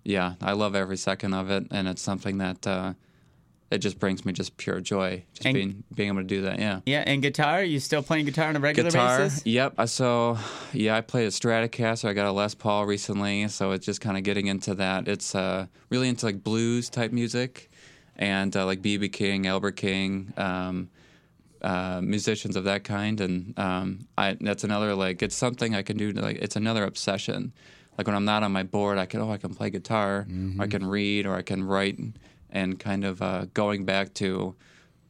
yeah, 0.05 0.35
I 0.43 0.53
love 0.53 0.75
every 0.75 0.97
second 0.97 1.35
of 1.35 1.51
it, 1.51 1.67
and 1.71 1.89
it's 1.89 2.03
something 2.03 2.39
that 2.39 2.67
uh, 2.67 2.93
it 3.71 3.79
just 3.79 3.99
brings 3.99 4.25
me 4.27 4.33
just 4.33 4.57
pure 4.59 4.81
joy, 4.81 5.25
just 5.33 5.47
And- 5.47 5.55
being 5.55 5.85
being 5.95 6.09
able 6.11 6.21
to 6.21 6.25
do 6.27 6.43
that. 6.43 6.59
Yeah. 6.59 6.81
Yeah. 6.87 7.03
And 7.07 7.23
guitar? 7.23 7.63
You 7.65 7.81
still 7.81 8.03
playing 8.03 8.27
guitar 8.27 8.49
on 8.49 8.57
a 8.57 8.61
regular 8.61 8.91
Guitar, 8.91 9.19
basis? 9.19 9.47
yep. 9.47 9.75
So, 9.89 10.39
yeah, 10.73 10.97
I 10.97 11.01
played 11.01 11.27
a 11.27 11.31
Stratocaster. 11.31 12.09
I 12.09 12.13
got 12.13 12.27
a 12.27 12.33
Les 12.33 12.55
Paul 12.55 12.85
recently, 12.87 13.49
so 13.49 13.73
it's 13.73 13.87
just 13.87 14.01
kind 14.01 14.17
of 14.19 14.23
getting 14.23 14.47
into 14.49 14.75
that. 14.75 15.09
It's 15.09 15.35
uh, 15.35 15.67
really 15.89 16.09
into 16.09 16.27
like 16.27 16.45
blues 16.45 16.91
type 16.91 17.11
music, 17.11 17.71
and 18.17 18.55
uh, 18.55 18.67
like 18.67 18.83
BB 18.83 19.13
King, 19.13 19.47
Albert 19.47 19.73
King, 19.77 20.33
um, 20.37 20.91
uh, 21.65 22.01
musicians 22.03 22.57
of 22.57 22.65
that 22.65 22.85
kind, 22.85 23.21
and 23.21 23.59
um, 23.59 24.07
I 24.19 24.37
that's 24.41 24.65
another 24.65 24.95
like 24.95 25.23
it's 25.23 25.35
something 25.35 25.75
I 25.75 25.83
can 25.83 25.97
do. 25.97 26.13
Like 26.13 26.37
it's 26.37 26.57
another 26.57 26.85
obsession. 26.85 27.53
Like 27.97 28.07
when 28.07 28.15
I'm 28.17 28.25
not 28.25 28.43
on 28.43 28.53
my 28.53 28.65
board, 28.65 28.99
I 28.99 29.07
can 29.07 29.21
oh 29.21 29.33
I 29.33 29.39
can 29.39 29.55
play 29.55 29.71
guitar, 29.71 30.27
or 30.59 30.63
I 30.63 30.67
can 30.67 30.85
read, 30.87 31.27
or 31.27 31.35
I 31.35 31.43
can 31.43 31.65
write, 31.65 31.99
and 32.51 32.79
kind 32.79 33.05
of 33.05 33.23
uh, 33.23 33.47
going 33.55 33.85
back 33.85 34.13
to 34.15 34.55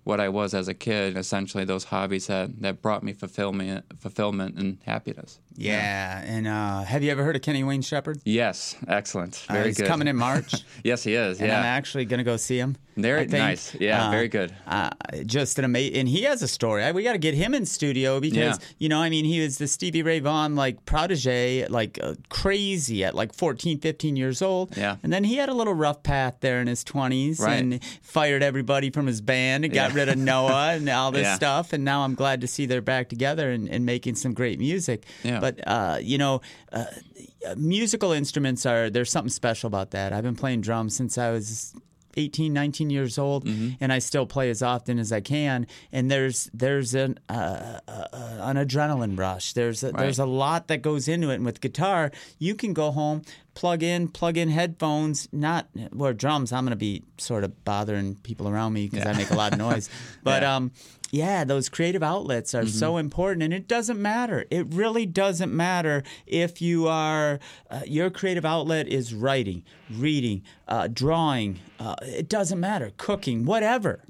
what 0.05 0.21
I 0.21 0.29
was 0.29 0.55
as 0.55 0.69
a 0.69 0.75
kid, 0.75 1.17
essentially 1.17 1.65
those 1.65 1.85
hobbies 1.85 2.27
that, 2.27 2.61
that 2.61 2.83
brought 2.83 3.03
me 3.03 3.15
fulfillment, 3.15 3.87
fulfillment 3.99 4.57
and 4.57 4.79
happiness. 4.85 5.41
Yeah. 5.57 6.23
And 6.25 6.47
uh, 6.47 6.83
have 6.83 7.03
you 7.03 7.11
ever 7.11 7.23
heard 7.25 7.37
of 7.37 7.43
Kenny 7.43 7.63
Wayne 7.65 7.83
Shepherd? 7.83 8.21
Yes, 8.25 8.77
excellent, 8.89 9.45
Uh, 9.49 9.53
very 9.55 9.67
he's 9.69 9.77
good. 9.79 9.87
coming 9.87 10.09
in 10.09 10.17
March. 10.17 10.55
yes, 10.85 11.03
he 11.05 11.15
is. 11.15 11.39
and 11.39 11.49
yeah, 11.49 11.59
I'm 11.59 11.65
actually 11.65 12.05
going 12.07 12.19
to 12.19 12.25
go 12.25 12.37
see 12.37 12.59
him. 12.59 12.77
Very 12.97 13.27
nice. 13.27 13.75
Yeah, 13.75 14.09
very 14.13 14.29
good. 14.29 14.55
Uh, 14.69 14.91
just 15.27 15.59
an 15.59 15.65
amazing, 15.65 15.97
and 15.97 16.09
he 16.09 16.23
has 16.23 16.43
a 16.43 16.49
story. 16.49 16.85
I- 16.85 16.93
We 16.93 17.03
got 17.03 17.15
to 17.15 17.19
get 17.19 17.35
him 17.35 17.53
in 17.53 17.67
studio 17.67 18.21
because 18.21 18.37
Yeah. 18.61 18.67
you 18.79 18.89
know, 18.89 19.01
I 19.03 19.11
mean, 19.11 19.25
he 19.25 19.41
was 19.41 19.59
the 19.59 19.67
Stevie 19.67 20.05
Ray 20.05 20.21
Vaughan 20.21 20.55
like 20.55 20.85
protege, 20.87 21.67
like 21.67 21.99
uh, 22.01 22.15
crazy 22.29 23.03
at 23.05 23.17
like 23.17 23.35
14, 23.35 23.81
15 23.81 24.15
years 24.17 24.43
old. 24.43 24.77
Yeah. 24.77 24.97
and 25.03 25.13
then 25.13 25.25
he 25.25 25.37
had 25.37 25.49
a 25.49 25.55
little 25.55 25.75
rough 25.75 26.05
path 26.05 26.37
there 26.41 26.61
in 26.61 26.69
his 26.69 26.85
twenties, 26.85 27.41
Right. 27.41 27.61
and 27.61 27.83
fired 28.03 28.45
everybody 28.45 28.91
from 28.91 29.07
his 29.09 29.21
band 29.21 29.65
and 29.65 29.75
got 29.75 29.91
Yeah. 29.91 29.97
rid 29.97 30.09
of 30.09 30.17
Noah 30.17 30.75
and 30.75 30.89
all 30.89 31.11
this 31.11 31.23
Yeah. 31.25 31.35
stuff. 31.35 31.73
And 31.73 31.85
now 31.85 32.03
I'm 32.05 32.15
glad 32.15 32.41
to 32.43 32.47
see 32.47 32.65
they're 32.67 32.81
back 32.81 33.09
together 33.09 33.51
and, 33.51 33.69
and 33.69 33.85
making 33.85 34.15
some 34.15 34.35
great 34.35 34.61
music. 34.61 35.05
Yeah. 35.25 35.41
But 35.45 35.61
uh, 35.67 35.99
you 36.01 36.19
know. 36.19 36.41
Uh, 36.73 36.87
musical 37.59 38.13
instruments 38.13 38.65
are 38.65 38.89
there's 38.89 39.11
something 39.11 39.29
special 39.29 39.67
about 39.69 39.91
that. 39.91 40.15
I've 40.15 40.23
been 40.23 40.35
playing 40.35 40.63
drums 40.63 40.97
since 40.97 41.19
I 41.19 41.31
was 41.31 41.75
18, 42.17 42.53
19 42.53 42.89
years 42.91 43.19
old, 43.19 43.45
and 43.81 43.93
I 43.93 43.99
still 43.99 44.25
play 44.25 44.49
as 44.49 44.63
often 44.63 44.99
as 44.99 45.13
I 45.13 45.21
can. 45.21 45.67
And 45.93 46.11
there's 46.11 46.49
there's 46.55 46.95
an 46.95 47.19
uh, 47.29 47.81
uh, 47.87 48.07
an 48.51 48.57
adrenaline 48.57 49.19
rush. 49.19 49.53
There's 49.53 49.83
a, 49.83 49.93
there's 49.93 50.19
a 50.19 50.25
lot 50.27 50.69
that 50.69 50.81
goes 50.81 51.09
into 51.09 51.31
it. 51.31 51.35
And 51.37 51.45
with 51.45 51.61
guitar, 51.61 52.11
you 52.39 52.55
can 52.55 52.73
go 52.73 52.91
home, 52.93 53.23
plug 53.55 53.83
in, 53.83 54.09
plug 54.09 54.37
in 54.37 54.49
headphones. 54.49 55.29
Not 55.33 55.69
well, 55.93 56.13
drums. 56.13 56.53
I'm 56.53 56.65
gonna 56.65 56.77
be 56.77 57.03
sort 57.19 57.45
of 57.45 57.65
bothering 57.65 58.17
people 58.17 58.49
around 58.49 58.73
me 58.73 58.89
because 58.89 59.07
I 59.07 59.13
make 59.13 59.31
a 59.31 59.35
lot 59.35 59.53
of 59.53 59.59
noise. 59.59 59.89
But 60.23 60.43
Yeah. 60.43 60.57
um, 60.57 60.73
yeah, 61.11 61.45
those 61.45 61.69
creative 61.69 62.03
outlets 62.03 62.55
are 62.57 62.67
so 62.67 62.97
important, 62.97 63.45
and 63.45 63.55
it 63.55 63.69
doesn't 63.69 64.03
matter. 64.03 64.47
It 64.51 64.67
really 64.75 65.07
doesn't 65.07 65.55
matter 65.55 66.03
if 66.27 66.61
you 66.61 66.89
are 66.89 67.39
uh, 67.71 67.83
your 67.87 68.11
creative 68.11 68.45
outlet 68.45 68.89
is 68.89 69.15
writing, 69.15 69.63
reading, 69.91 70.43
uh, 70.67 70.89
drawing. 70.93 71.61
Uh, 71.79 71.95
it 72.03 72.29
doesn't 72.29 72.59
matter, 72.59 72.91
cooking, 72.97 73.45
whatever. 73.45 74.03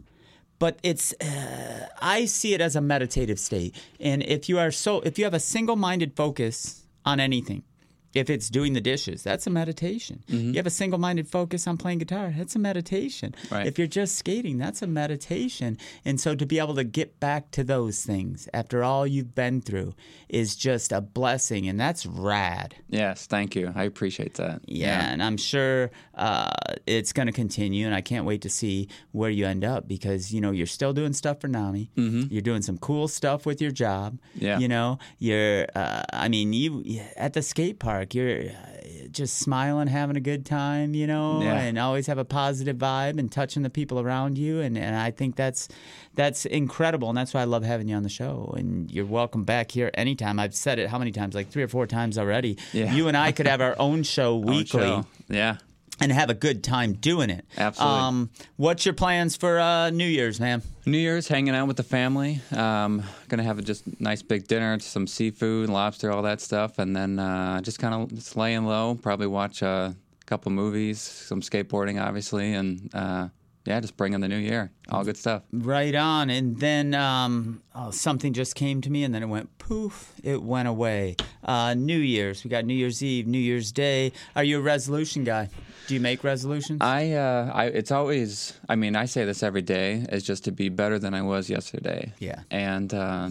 But 0.58 0.78
it's 0.82 1.12
uh, 1.20 1.88
I 2.00 2.24
see 2.24 2.54
it 2.54 2.62
as 2.62 2.74
a 2.74 2.80
meditative 2.80 3.38
state, 3.38 3.74
and 4.00 4.22
if 4.22 4.48
you 4.48 4.58
are 4.58 4.70
so 4.70 5.00
if 5.00 5.18
you 5.18 5.24
have 5.24 5.34
a 5.34 5.40
single-minded 5.40 6.16
focus 6.16 6.86
on 7.04 7.20
anything. 7.20 7.64
If 8.14 8.30
it's 8.30 8.48
doing 8.48 8.72
the 8.74 8.80
dishes, 8.80 9.22
that's 9.22 9.46
a 9.46 9.50
meditation. 9.50 10.22
You 10.28 10.54
have 10.54 10.66
a 10.66 10.70
single 10.70 10.98
minded 10.98 11.28
focus 11.28 11.66
on 11.66 11.76
playing 11.76 11.98
guitar, 11.98 12.32
that's 12.36 12.54
a 12.54 12.58
meditation. 12.58 13.34
Right. 13.50 13.66
If 13.66 13.78
you're 13.78 13.88
just 13.88 14.16
skating, 14.16 14.58
that's 14.58 14.82
a 14.82 14.86
meditation. 14.86 15.78
And 16.04 16.20
so 16.20 16.34
to 16.34 16.46
be 16.46 16.58
able 16.58 16.74
to 16.76 16.84
get 16.84 17.18
back 17.20 17.50
to 17.52 17.64
those 17.64 18.02
things 18.04 18.48
after 18.54 18.84
all 18.84 19.06
you've 19.06 19.34
been 19.34 19.60
through 19.60 19.94
is 20.28 20.56
just 20.56 20.92
a 20.92 21.00
blessing, 21.00 21.68
and 21.68 21.78
that's 21.78 22.04
rad. 22.06 22.74
yes, 22.88 23.26
thank 23.26 23.54
you. 23.54 23.72
I 23.74 23.84
appreciate 23.84 24.34
that. 24.34 24.60
Yeah, 24.66 25.10
and 25.10 25.22
I'm 25.22 25.36
sure 25.36 25.90
uh, 26.14 26.50
it's 26.86 27.12
going 27.12 27.26
to 27.26 27.32
continue, 27.32 27.86
and 27.86 27.94
I 27.94 28.00
can't 28.00 28.26
wait 28.26 28.42
to 28.42 28.50
see 28.50 28.88
where 29.12 29.30
you 29.30 29.46
end 29.46 29.64
up 29.64 29.86
because 29.88 30.32
you 30.34 30.40
know 30.40 30.50
you're 30.50 30.66
still 30.66 30.92
doing 30.92 31.12
stuff 31.12 31.40
for 31.40 31.48
Nami. 31.48 31.90
Mm-hmm. 31.96 32.32
You're 32.32 32.42
doing 32.42 32.62
some 32.62 32.78
cool 32.78 33.08
stuff 33.08 33.46
with 33.46 33.60
your 33.62 33.70
job. 33.70 34.18
Yeah. 34.34 34.58
you 34.58 34.68
know, 34.68 34.98
you're. 35.18 35.66
Uh, 35.74 36.02
I 36.12 36.28
mean, 36.28 36.52
you 36.52 37.00
at 37.16 37.32
the 37.34 37.42
skate 37.42 37.78
park, 37.78 38.03
you're 38.12 38.40
uh, 38.50 39.06
just 39.12 39.38
smiling, 39.38 39.86
having 39.86 40.16
a 40.16 40.20
good 40.20 40.44
time. 40.44 40.92
You 40.94 41.06
know, 41.06 41.40
Yeah. 41.40 41.54
and 41.60 41.78
always 41.78 42.08
have 42.08 42.18
a 42.18 42.24
positive 42.24 42.76
vibe 42.76 43.18
and 43.20 43.30
touching 43.30 43.62
the 43.62 43.70
people 43.70 44.00
around 44.00 44.36
you, 44.36 44.60
and, 44.60 44.76
and 44.76 44.96
I 44.96 45.12
think 45.12 45.36
that's 45.36 45.68
that's 46.16 46.44
incredible, 46.44 47.08
and 47.08 47.16
that's 47.16 47.32
why 47.32 47.40
I 47.42 47.44
love 47.44 47.62
having 47.62 47.88
you 47.88 47.94
on 47.96 48.02
the 48.02 48.08
show. 48.08 48.52
And 48.56 48.90
you're 48.90 49.06
welcome 49.06 49.44
back 49.44 49.70
here 49.70 49.90
anytime. 49.94 50.38
I've 50.40 50.54
said 50.54 50.78
it 50.80 50.88
how 50.90 50.98
many 50.98 51.12
times? 51.12 51.34
Like 51.34 51.48
three 51.50 51.62
or 51.62 51.68
four 51.68 51.86
times 51.86 52.18
already. 52.18 52.58
Yeah. 52.72 52.92
You 52.92 53.06
and 53.08 53.16
I 53.16 53.30
could 53.32 53.46
have 53.46 53.60
our 53.60 53.76
own 53.78 54.02
show 54.02 54.34
Own 54.34 54.46
weekly 54.46 54.80
show. 54.80 55.06
Yeah. 55.28 55.56
And 56.00 56.10
have 56.12 56.30
a 56.30 56.34
good 56.34 56.64
time 56.64 56.94
doing 56.94 57.30
it. 57.30 57.44
Absolutely. 57.56 57.98
Um, 58.00 58.30
what's 58.56 58.84
your 58.84 58.94
plans 58.94 59.36
for 59.36 59.58
uh, 59.58 59.90
New 59.90 60.06
Year's, 60.06 60.40
man? 60.40 60.62
New 60.86 60.98
Year's, 60.98 61.28
hanging 61.28 61.54
out 61.54 61.66
with 61.66 61.76
the 61.76 61.82
family. 61.82 62.40
Um, 62.54 63.02
gonna 63.28 63.42
have 63.42 63.58
a 63.58 63.62
just 63.62 64.00
nice 64.00 64.22
big 64.22 64.46
dinner, 64.46 64.78
some 64.80 65.06
seafood, 65.06 65.68
lobster, 65.68 66.10
all 66.10 66.22
that 66.22 66.40
stuff, 66.40 66.78
and 66.78 66.94
then 66.94 67.18
uh, 67.18 67.60
just 67.60 67.78
kind 67.78 67.94
of 67.94 68.14
just 68.14 68.36
laying 68.36 68.66
low. 68.66 68.96
Probably 69.00 69.26
watch 69.26 69.62
a 69.62 69.94
couple 70.26 70.52
movies, 70.52 71.00
some 71.00 71.40
skateboarding, 71.40 72.02
obviously, 72.02 72.54
and 72.54 72.90
uh, 72.94 73.28
yeah, 73.64 73.80
just 73.80 73.96
bring 73.96 74.12
in 74.12 74.20
the 74.20 74.28
new 74.28 74.36
year. 74.36 74.70
All 74.90 75.04
good 75.04 75.16
stuff. 75.16 75.42
Right 75.52 75.94
on. 75.94 76.28
And 76.28 76.60
then 76.60 76.94
um, 76.94 77.62
oh, 77.74 77.90
something 77.90 78.34
just 78.34 78.54
came 78.54 78.82
to 78.82 78.90
me, 78.90 79.04
and 79.04 79.14
then 79.14 79.22
it 79.22 79.26
went 79.26 79.56
poof. 79.58 80.12
It 80.22 80.42
went 80.42 80.68
away. 80.68 81.16
Uh, 81.42 81.72
New 81.72 81.98
Year's. 81.98 82.44
We 82.44 82.50
got 82.50 82.66
New 82.66 82.74
Year's 82.74 83.02
Eve, 83.02 83.26
New 83.26 83.38
Year's 83.38 83.72
Day. 83.72 84.12
Are 84.36 84.44
you 84.44 84.58
a 84.58 84.62
resolution 84.62 85.24
guy? 85.24 85.48
Do 85.86 85.94
you 85.94 86.00
make 86.00 86.24
resolutions? 86.24 86.80
I, 86.82 87.12
uh, 87.12 87.50
I, 87.54 87.66
it's 87.66 87.90
always. 87.90 88.52
I 88.68 88.76
mean, 88.76 88.96
I 88.96 89.06
say 89.06 89.24
this 89.24 89.42
every 89.42 89.62
day. 89.62 90.04
Is 90.10 90.24
just 90.24 90.44
to 90.44 90.52
be 90.52 90.68
better 90.68 90.98
than 90.98 91.14
I 91.14 91.22
was 91.22 91.48
yesterday. 91.48 92.12
Yeah. 92.18 92.42
And 92.50 92.92
uh, 92.92 93.30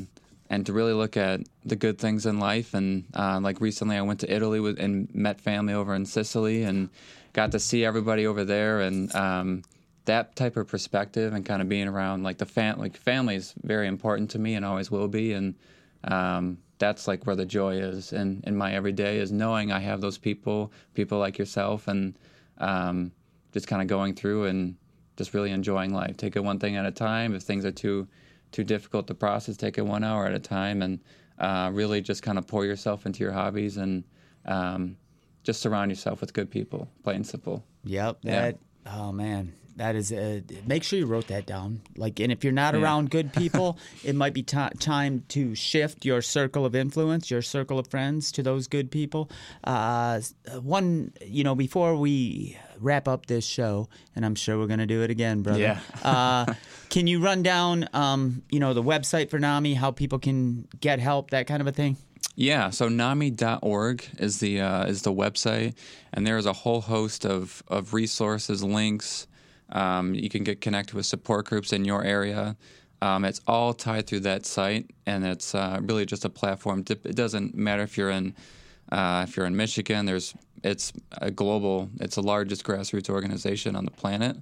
and 0.49 0.65
to 0.65 0.73
really 0.73 0.93
look 0.93 1.15
at 1.15 1.41
the 1.63 1.75
good 1.75 1.99
things 1.99 2.25
in 2.25 2.39
life. 2.39 2.73
And 2.73 3.05
uh, 3.13 3.39
like 3.39 3.61
recently, 3.61 3.97
I 3.97 4.01
went 4.01 4.19
to 4.21 4.33
Italy 4.33 4.59
with, 4.59 4.79
and 4.79 5.13
met 5.13 5.39
family 5.39 5.75
over 5.75 5.93
in 5.93 6.07
Sicily, 6.07 6.63
and 6.63 6.89
got 7.33 7.51
to 7.51 7.59
see 7.59 7.85
everybody 7.85 8.25
over 8.25 8.43
there. 8.43 8.81
And 8.81 9.13
um, 9.15 9.63
that 10.05 10.35
type 10.35 10.57
of 10.57 10.67
perspective 10.67 11.33
and 11.33 11.45
kind 11.45 11.61
of 11.61 11.69
being 11.69 11.87
around 11.87 12.23
like 12.23 12.37
the 12.37 12.45
fam 12.45 12.77
like 12.77 12.97
family 12.97 13.35
is 13.35 13.53
very 13.63 13.87
important 13.87 14.29
to 14.31 14.39
me 14.39 14.55
and 14.55 14.65
always 14.65 14.91
will 14.91 15.07
be. 15.07 15.33
And 15.33 15.55
um, 16.03 16.57
that's 16.77 17.07
like 17.07 17.25
where 17.25 17.35
the 17.35 17.45
joy 17.45 17.77
is 17.77 18.11
in, 18.11 18.43
in 18.45 18.55
my 18.57 18.73
everyday 18.73 19.17
is 19.19 19.31
knowing 19.31 19.71
I 19.71 19.79
have 19.79 20.01
those 20.01 20.17
people, 20.17 20.73
people 20.93 21.19
like 21.19 21.37
yourself, 21.37 21.87
and 21.87 22.17
um, 22.57 23.11
just 23.53 23.67
kind 23.67 23.81
of 23.81 23.87
going 23.87 24.15
through 24.15 24.45
and 24.45 24.75
just 25.15 25.33
really 25.33 25.51
enjoying 25.51 25.93
life. 25.93 26.17
Take 26.17 26.35
it 26.35 26.43
one 26.43 26.59
thing 26.59 26.75
at 26.75 26.85
a 26.85 26.91
time. 26.91 27.35
If 27.35 27.43
things 27.43 27.65
are 27.65 27.71
too 27.71 28.07
too 28.51 28.63
difficult 28.63 29.07
to 29.07 29.15
process, 29.15 29.57
take 29.57 29.77
it 29.77 29.85
one 29.85 30.03
hour 30.03 30.25
at 30.25 30.33
a 30.33 30.39
time, 30.39 30.81
and 30.81 30.99
uh, 31.39 31.71
really 31.73 32.01
just 32.01 32.21
kind 32.21 32.37
of 32.37 32.45
pour 32.45 32.65
yourself 32.65 33.05
into 33.05 33.23
your 33.23 33.31
hobbies 33.31 33.77
and 33.77 34.03
um, 34.45 34.97
just 35.43 35.61
surround 35.61 35.89
yourself 35.89 36.21
with 36.21 36.33
good 36.33 36.51
people. 36.51 36.87
Plain 37.03 37.17
and 37.17 37.27
simple. 37.27 37.63
Yep. 37.85 38.17
Yeah. 38.21 38.41
That. 38.41 38.59
Oh 38.85 39.11
man. 39.11 39.53
That 39.75 39.95
is, 39.95 40.11
uh, 40.11 40.41
make 40.65 40.83
sure 40.83 40.99
you 40.99 41.05
wrote 41.05 41.27
that 41.27 41.45
down. 41.45 41.81
Like, 41.95 42.19
and 42.19 42.31
if 42.31 42.43
you're 42.43 42.53
not 42.53 42.75
around 42.75 43.09
good 43.09 43.33
people, 43.41 43.77
it 44.03 44.15
might 44.15 44.33
be 44.33 44.43
ti 44.43 44.69
time 44.79 45.23
to 45.29 45.55
shift 45.55 46.05
your 46.05 46.21
circle 46.21 46.65
of 46.65 46.75
influence, 46.75 47.31
your 47.31 47.41
circle 47.41 47.79
of 47.79 47.87
friends, 47.87 48.31
to 48.33 48.43
those 48.43 48.67
good 48.67 48.91
people. 48.91 49.29
Uh, 49.63 50.21
one, 50.61 51.13
you 51.25 51.43
know, 51.43 51.55
before 51.55 51.95
we 51.95 52.57
wrap 52.79 53.07
up 53.07 53.25
this 53.25 53.45
show, 53.45 53.89
and 54.15 54.25
I'm 54.25 54.35
sure 54.35 54.57
we're 54.59 54.67
going 54.67 54.79
to 54.79 54.85
do 54.85 55.01
it 55.01 55.09
again, 55.09 55.41
brother. 55.41 55.59
Yeah. 55.59 55.79
uh, 56.03 56.53
can 56.89 57.07
you 57.07 57.19
run 57.19 57.41
down, 57.41 57.89
um, 57.93 58.43
you 58.49 58.59
know, 58.59 58.73
the 58.73 58.83
website 58.83 59.29
for 59.29 59.39
NAMI, 59.39 59.73
how 59.73 59.91
people 59.91 60.19
can 60.19 60.67
get 60.79 60.99
help, 60.99 61.31
that 61.31 61.47
kind 61.47 61.61
of 61.61 61.67
a 61.67 61.71
thing? 61.71 61.97
Yeah, 62.35 62.71
so 62.71 62.89
NAMI.org 62.89 64.05
is 64.17 64.39
the 64.39 64.61
uh, 64.61 64.85
is 64.85 65.03
the 65.03 65.13
website, 65.13 65.75
and 66.11 66.25
there 66.25 66.37
is 66.37 66.47
a 66.47 66.53
whole 66.53 66.81
host 66.81 67.25
of 67.25 67.61
of 67.67 67.93
resources, 67.93 68.63
links. 68.63 69.27
Um, 69.73 70.15
you 70.15 70.29
can 70.29 70.43
get 70.43 70.61
connected 70.61 70.95
with 70.95 71.05
support 71.05 71.47
groups 71.47 71.73
in 71.73 71.83
your 71.83 72.03
area. 72.03 72.55
Um, 73.01 73.25
it's 73.25 73.41
all 73.47 73.73
tied 73.73 74.07
through 74.07 74.21
that 74.21 74.45
site, 74.45 74.91
and 75.05 75.25
it's 75.25 75.53
uh, 75.53 75.79
really 75.81 76.05
just 76.05 76.23
a 76.23 76.29
platform. 76.29 76.85
It 76.89 77.15
doesn't 77.15 77.53
matter 77.53 77.83
if 77.83 77.97
you're 77.97 78.11
in 78.11 78.33
uh, 78.91 79.25
if 79.27 79.35
you're 79.35 79.45
in 79.45 79.57
Michigan. 79.57 80.05
There's 80.05 80.33
it's 80.63 80.93
a 81.11 81.29
global. 81.29 81.89
It's 81.99 82.15
the 82.15 82.23
largest 82.23 82.63
grassroots 82.63 83.09
organization 83.09 83.75
on 83.75 83.83
the 83.83 83.91
planet 83.91 84.37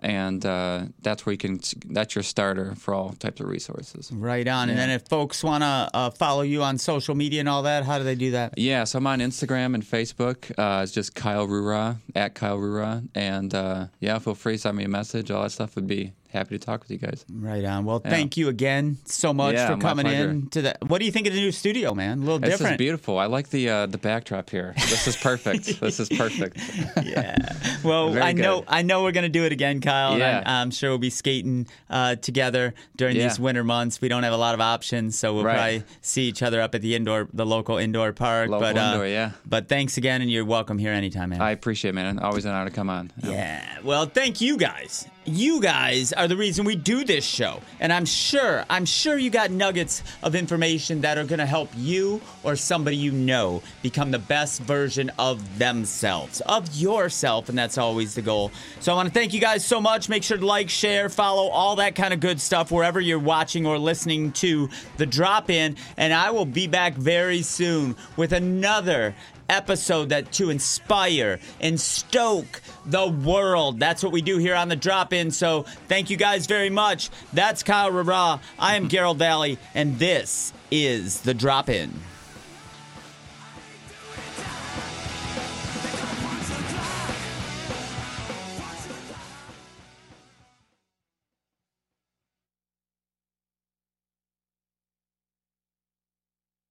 and 0.00 0.44
uh, 0.44 0.84
that's 1.02 1.24
where 1.24 1.32
you 1.32 1.38
can 1.38 1.60
that's 1.86 2.14
your 2.14 2.22
starter 2.22 2.74
for 2.76 2.94
all 2.94 3.10
types 3.12 3.40
of 3.40 3.48
resources. 3.48 4.10
Right 4.12 4.46
on. 4.46 4.68
Yeah. 4.68 4.72
and 4.72 4.78
then 4.78 4.90
if 4.90 5.06
folks 5.08 5.42
want 5.42 5.62
to 5.62 5.90
uh, 5.94 6.10
follow 6.10 6.42
you 6.42 6.62
on 6.62 6.78
social 6.78 7.14
media 7.14 7.40
and 7.40 7.48
all 7.48 7.62
that 7.62 7.84
how 7.84 7.98
do 7.98 8.04
they 8.04 8.14
do 8.14 8.32
that? 8.32 8.58
Yeah 8.58 8.84
so 8.84 8.98
i'm 8.98 9.06
on 9.06 9.20
instagram 9.20 9.74
and 9.74 9.82
facebook 9.84 10.50
uh, 10.58 10.82
it's 10.82 10.92
just 10.92 11.14
Kyle 11.14 11.46
Reurat 11.46 11.96
at 12.14 12.34
Kyle 12.34 12.58
Reurat. 12.58 13.02
And 13.14 13.54
uh, 13.54 13.86
yeah 14.00 14.18
feel 14.18 14.34
free 14.34 14.54
to 14.54 14.58
send 14.58 14.76
me 14.76 14.84
a 14.84 14.88
message. 14.88 15.30
All 15.30 15.42
that 15.42 15.50
stuff 15.50 15.74
would 15.76 15.86
be 15.86 16.12
happy 16.34 16.58
to 16.58 16.64
talk 16.64 16.80
with 16.80 16.90
you 16.90 16.98
guys. 16.98 17.24
Right 17.32 17.64
on. 17.64 17.84
Well, 17.84 18.02
yeah. 18.04 18.10
thank 18.10 18.36
you 18.36 18.48
again 18.48 18.98
so 19.06 19.32
much 19.32 19.54
yeah, 19.54 19.68
for 19.68 19.76
coming 19.78 20.06
in 20.06 20.48
to 20.50 20.62
the. 20.62 20.76
What 20.86 20.98
do 20.98 21.06
you 21.06 21.12
think 21.12 21.26
of 21.26 21.32
the 21.32 21.40
new 21.40 21.52
studio, 21.52 21.94
man? 21.94 22.18
A 22.18 22.20
little 22.20 22.38
this 22.38 22.50
different. 22.50 22.70
This 22.70 22.74
is 22.74 22.78
beautiful. 22.78 23.18
I 23.18 23.26
like 23.26 23.48
the 23.48 23.70
uh, 23.70 23.86
the 23.86 23.98
backdrop 23.98 24.50
here. 24.50 24.74
This 24.76 25.06
is 25.06 25.16
perfect. 25.16 25.64
this 25.80 26.00
is 26.00 26.08
perfect. 26.10 26.58
yeah. 27.02 27.36
Well, 27.82 28.10
Very 28.10 28.24
I 28.24 28.32
know. 28.32 28.64
I 28.68 28.82
know 28.82 29.02
we're 29.02 29.12
gonna 29.12 29.28
do 29.28 29.44
it 29.44 29.52
again, 29.52 29.80
Kyle. 29.80 30.18
Yeah. 30.18 30.42
I'm, 30.44 30.64
I'm, 30.64 30.70
sure 30.70 30.90
we'll 30.90 30.98
be 30.98 31.10
skating 31.10 31.66
uh, 31.88 32.16
together 32.16 32.74
during 32.96 33.16
yeah. 33.16 33.28
these 33.28 33.38
winter 33.38 33.64
months. 33.64 34.00
We 34.00 34.08
don't 34.08 34.24
have 34.24 34.32
a 34.32 34.38
lot 34.38 34.54
of 34.54 34.60
options, 34.60 35.18
so 35.18 35.34
we'll 35.34 35.44
right. 35.44 35.54
probably 35.54 35.84
see 36.02 36.24
each 36.24 36.42
other 36.42 36.60
up 36.60 36.74
at 36.74 36.82
the 36.82 36.94
indoor, 36.94 37.28
the 37.32 37.46
local 37.46 37.78
indoor 37.78 38.12
park. 38.12 38.50
Local 38.50 38.60
but, 38.60 38.76
uh, 38.76 38.80
indoor, 38.80 39.06
yeah. 39.06 39.32
But 39.46 39.68
thanks 39.68 39.96
again, 39.96 40.20
and 40.20 40.30
you're 40.30 40.44
welcome 40.44 40.78
here 40.78 40.92
anytime, 40.92 41.30
man. 41.30 41.40
I 41.40 41.52
appreciate 41.52 41.90
it, 41.90 41.94
man. 41.94 42.18
Always 42.18 42.44
an 42.44 42.52
honor 42.52 42.70
to 42.70 42.74
come 42.74 42.90
on. 42.90 43.12
Yeah. 43.22 43.78
Well, 43.82 44.06
thank 44.06 44.40
you 44.40 44.56
guys 44.56 45.06
you 45.26 45.60
guys 45.60 46.12
are 46.12 46.28
the 46.28 46.36
reason 46.36 46.64
we 46.64 46.76
do 46.76 47.04
this 47.04 47.24
show. 47.24 47.60
And 47.80 47.92
I'm 47.92 48.04
sure, 48.04 48.64
I'm 48.68 48.84
sure 48.84 49.16
you 49.16 49.30
got 49.30 49.50
nuggets 49.50 50.02
of 50.22 50.34
information 50.34 51.00
that 51.02 51.18
are 51.18 51.24
going 51.24 51.38
to 51.38 51.46
help 51.46 51.70
you 51.76 52.20
or 52.42 52.56
somebody 52.56 52.96
you 52.96 53.12
know 53.12 53.62
become 53.82 54.10
the 54.10 54.18
best 54.18 54.60
version 54.62 55.10
of 55.18 55.58
themselves, 55.58 56.40
of 56.42 56.74
yourself. 56.74 57.48
And 57.48 57.56
that's 57.56 57.78
always 57.78 58.14
the 58.14 58.22
goal. 58.22 58.50
So 58.80 58.92
I 58.92 58.96
want 58.96 59.08
to 59.08 59.14
thank 59.14 59.32
you 59.32 59.40
guys 59.40 59.64
so 59.64 59.80
much. 59.80 60.08
Make 60.08 60.22
sure 60.22 60.38
to 60.38 60.46
like, 60.46 60.70
share, 60.70 61.08
follow, 61.08 61.48
all 61.48 61.76
that 61.76 61.94
kind 61.94 62.12
of 62.14 62.20
good 62.20 62.40
stuff 62.40 62.70
wherever 62.70 63.00
you're 63.00 63.18
watching 63.18 63.66
or 63.66 63.78
listening 63.78 64.32
to 64.32 64.68
the 64.96 65.06
drop 65.06 65.50
in. 65.50 65.76
And 65.96 66.12
I 66.12 66.30
will 66.30 66.46
be 66.46 66.66
back 66.66 66.94
very 66.94 67.42
soon 67.42 67.96
with 68.16 68.32
another 68.32 69.14
episode 69.48 70.10
that 70.10 70.32
to 70.32 70.50
inspire 70.50 71.38
and 71.60 71.80
stoke 71.80 72.60
the 72.86 73.06
world. 73.06 73.78
That's 73.78 74.02
what 74.02 74.12
we 74.12 74.22
do 74.22 74.38
here 74.38 74.54
on 74.54 74.68
the 74.68 74.76
drop 74.76 75.12
in. 75.12 75.30
So 75.30 75.62
thank 75.88 76.10
you 76.10 76.16
guys 76.16 76.46
very 76.46 76.70
much. 76.70 77.10
That's 77.32 77.62
Kyle 77.62 77.90
Reurat. 77.90 78.40
I 78.58 78.76
am 78.76 78.88
Gerald 78.88 79.18
Valley, 79.18 79.58
and 79.74 79.98
this 79.98 80.52
is 80.70 81.20
the 81.20 81.34
drop 81.34 81.68
in. 81.68 81.92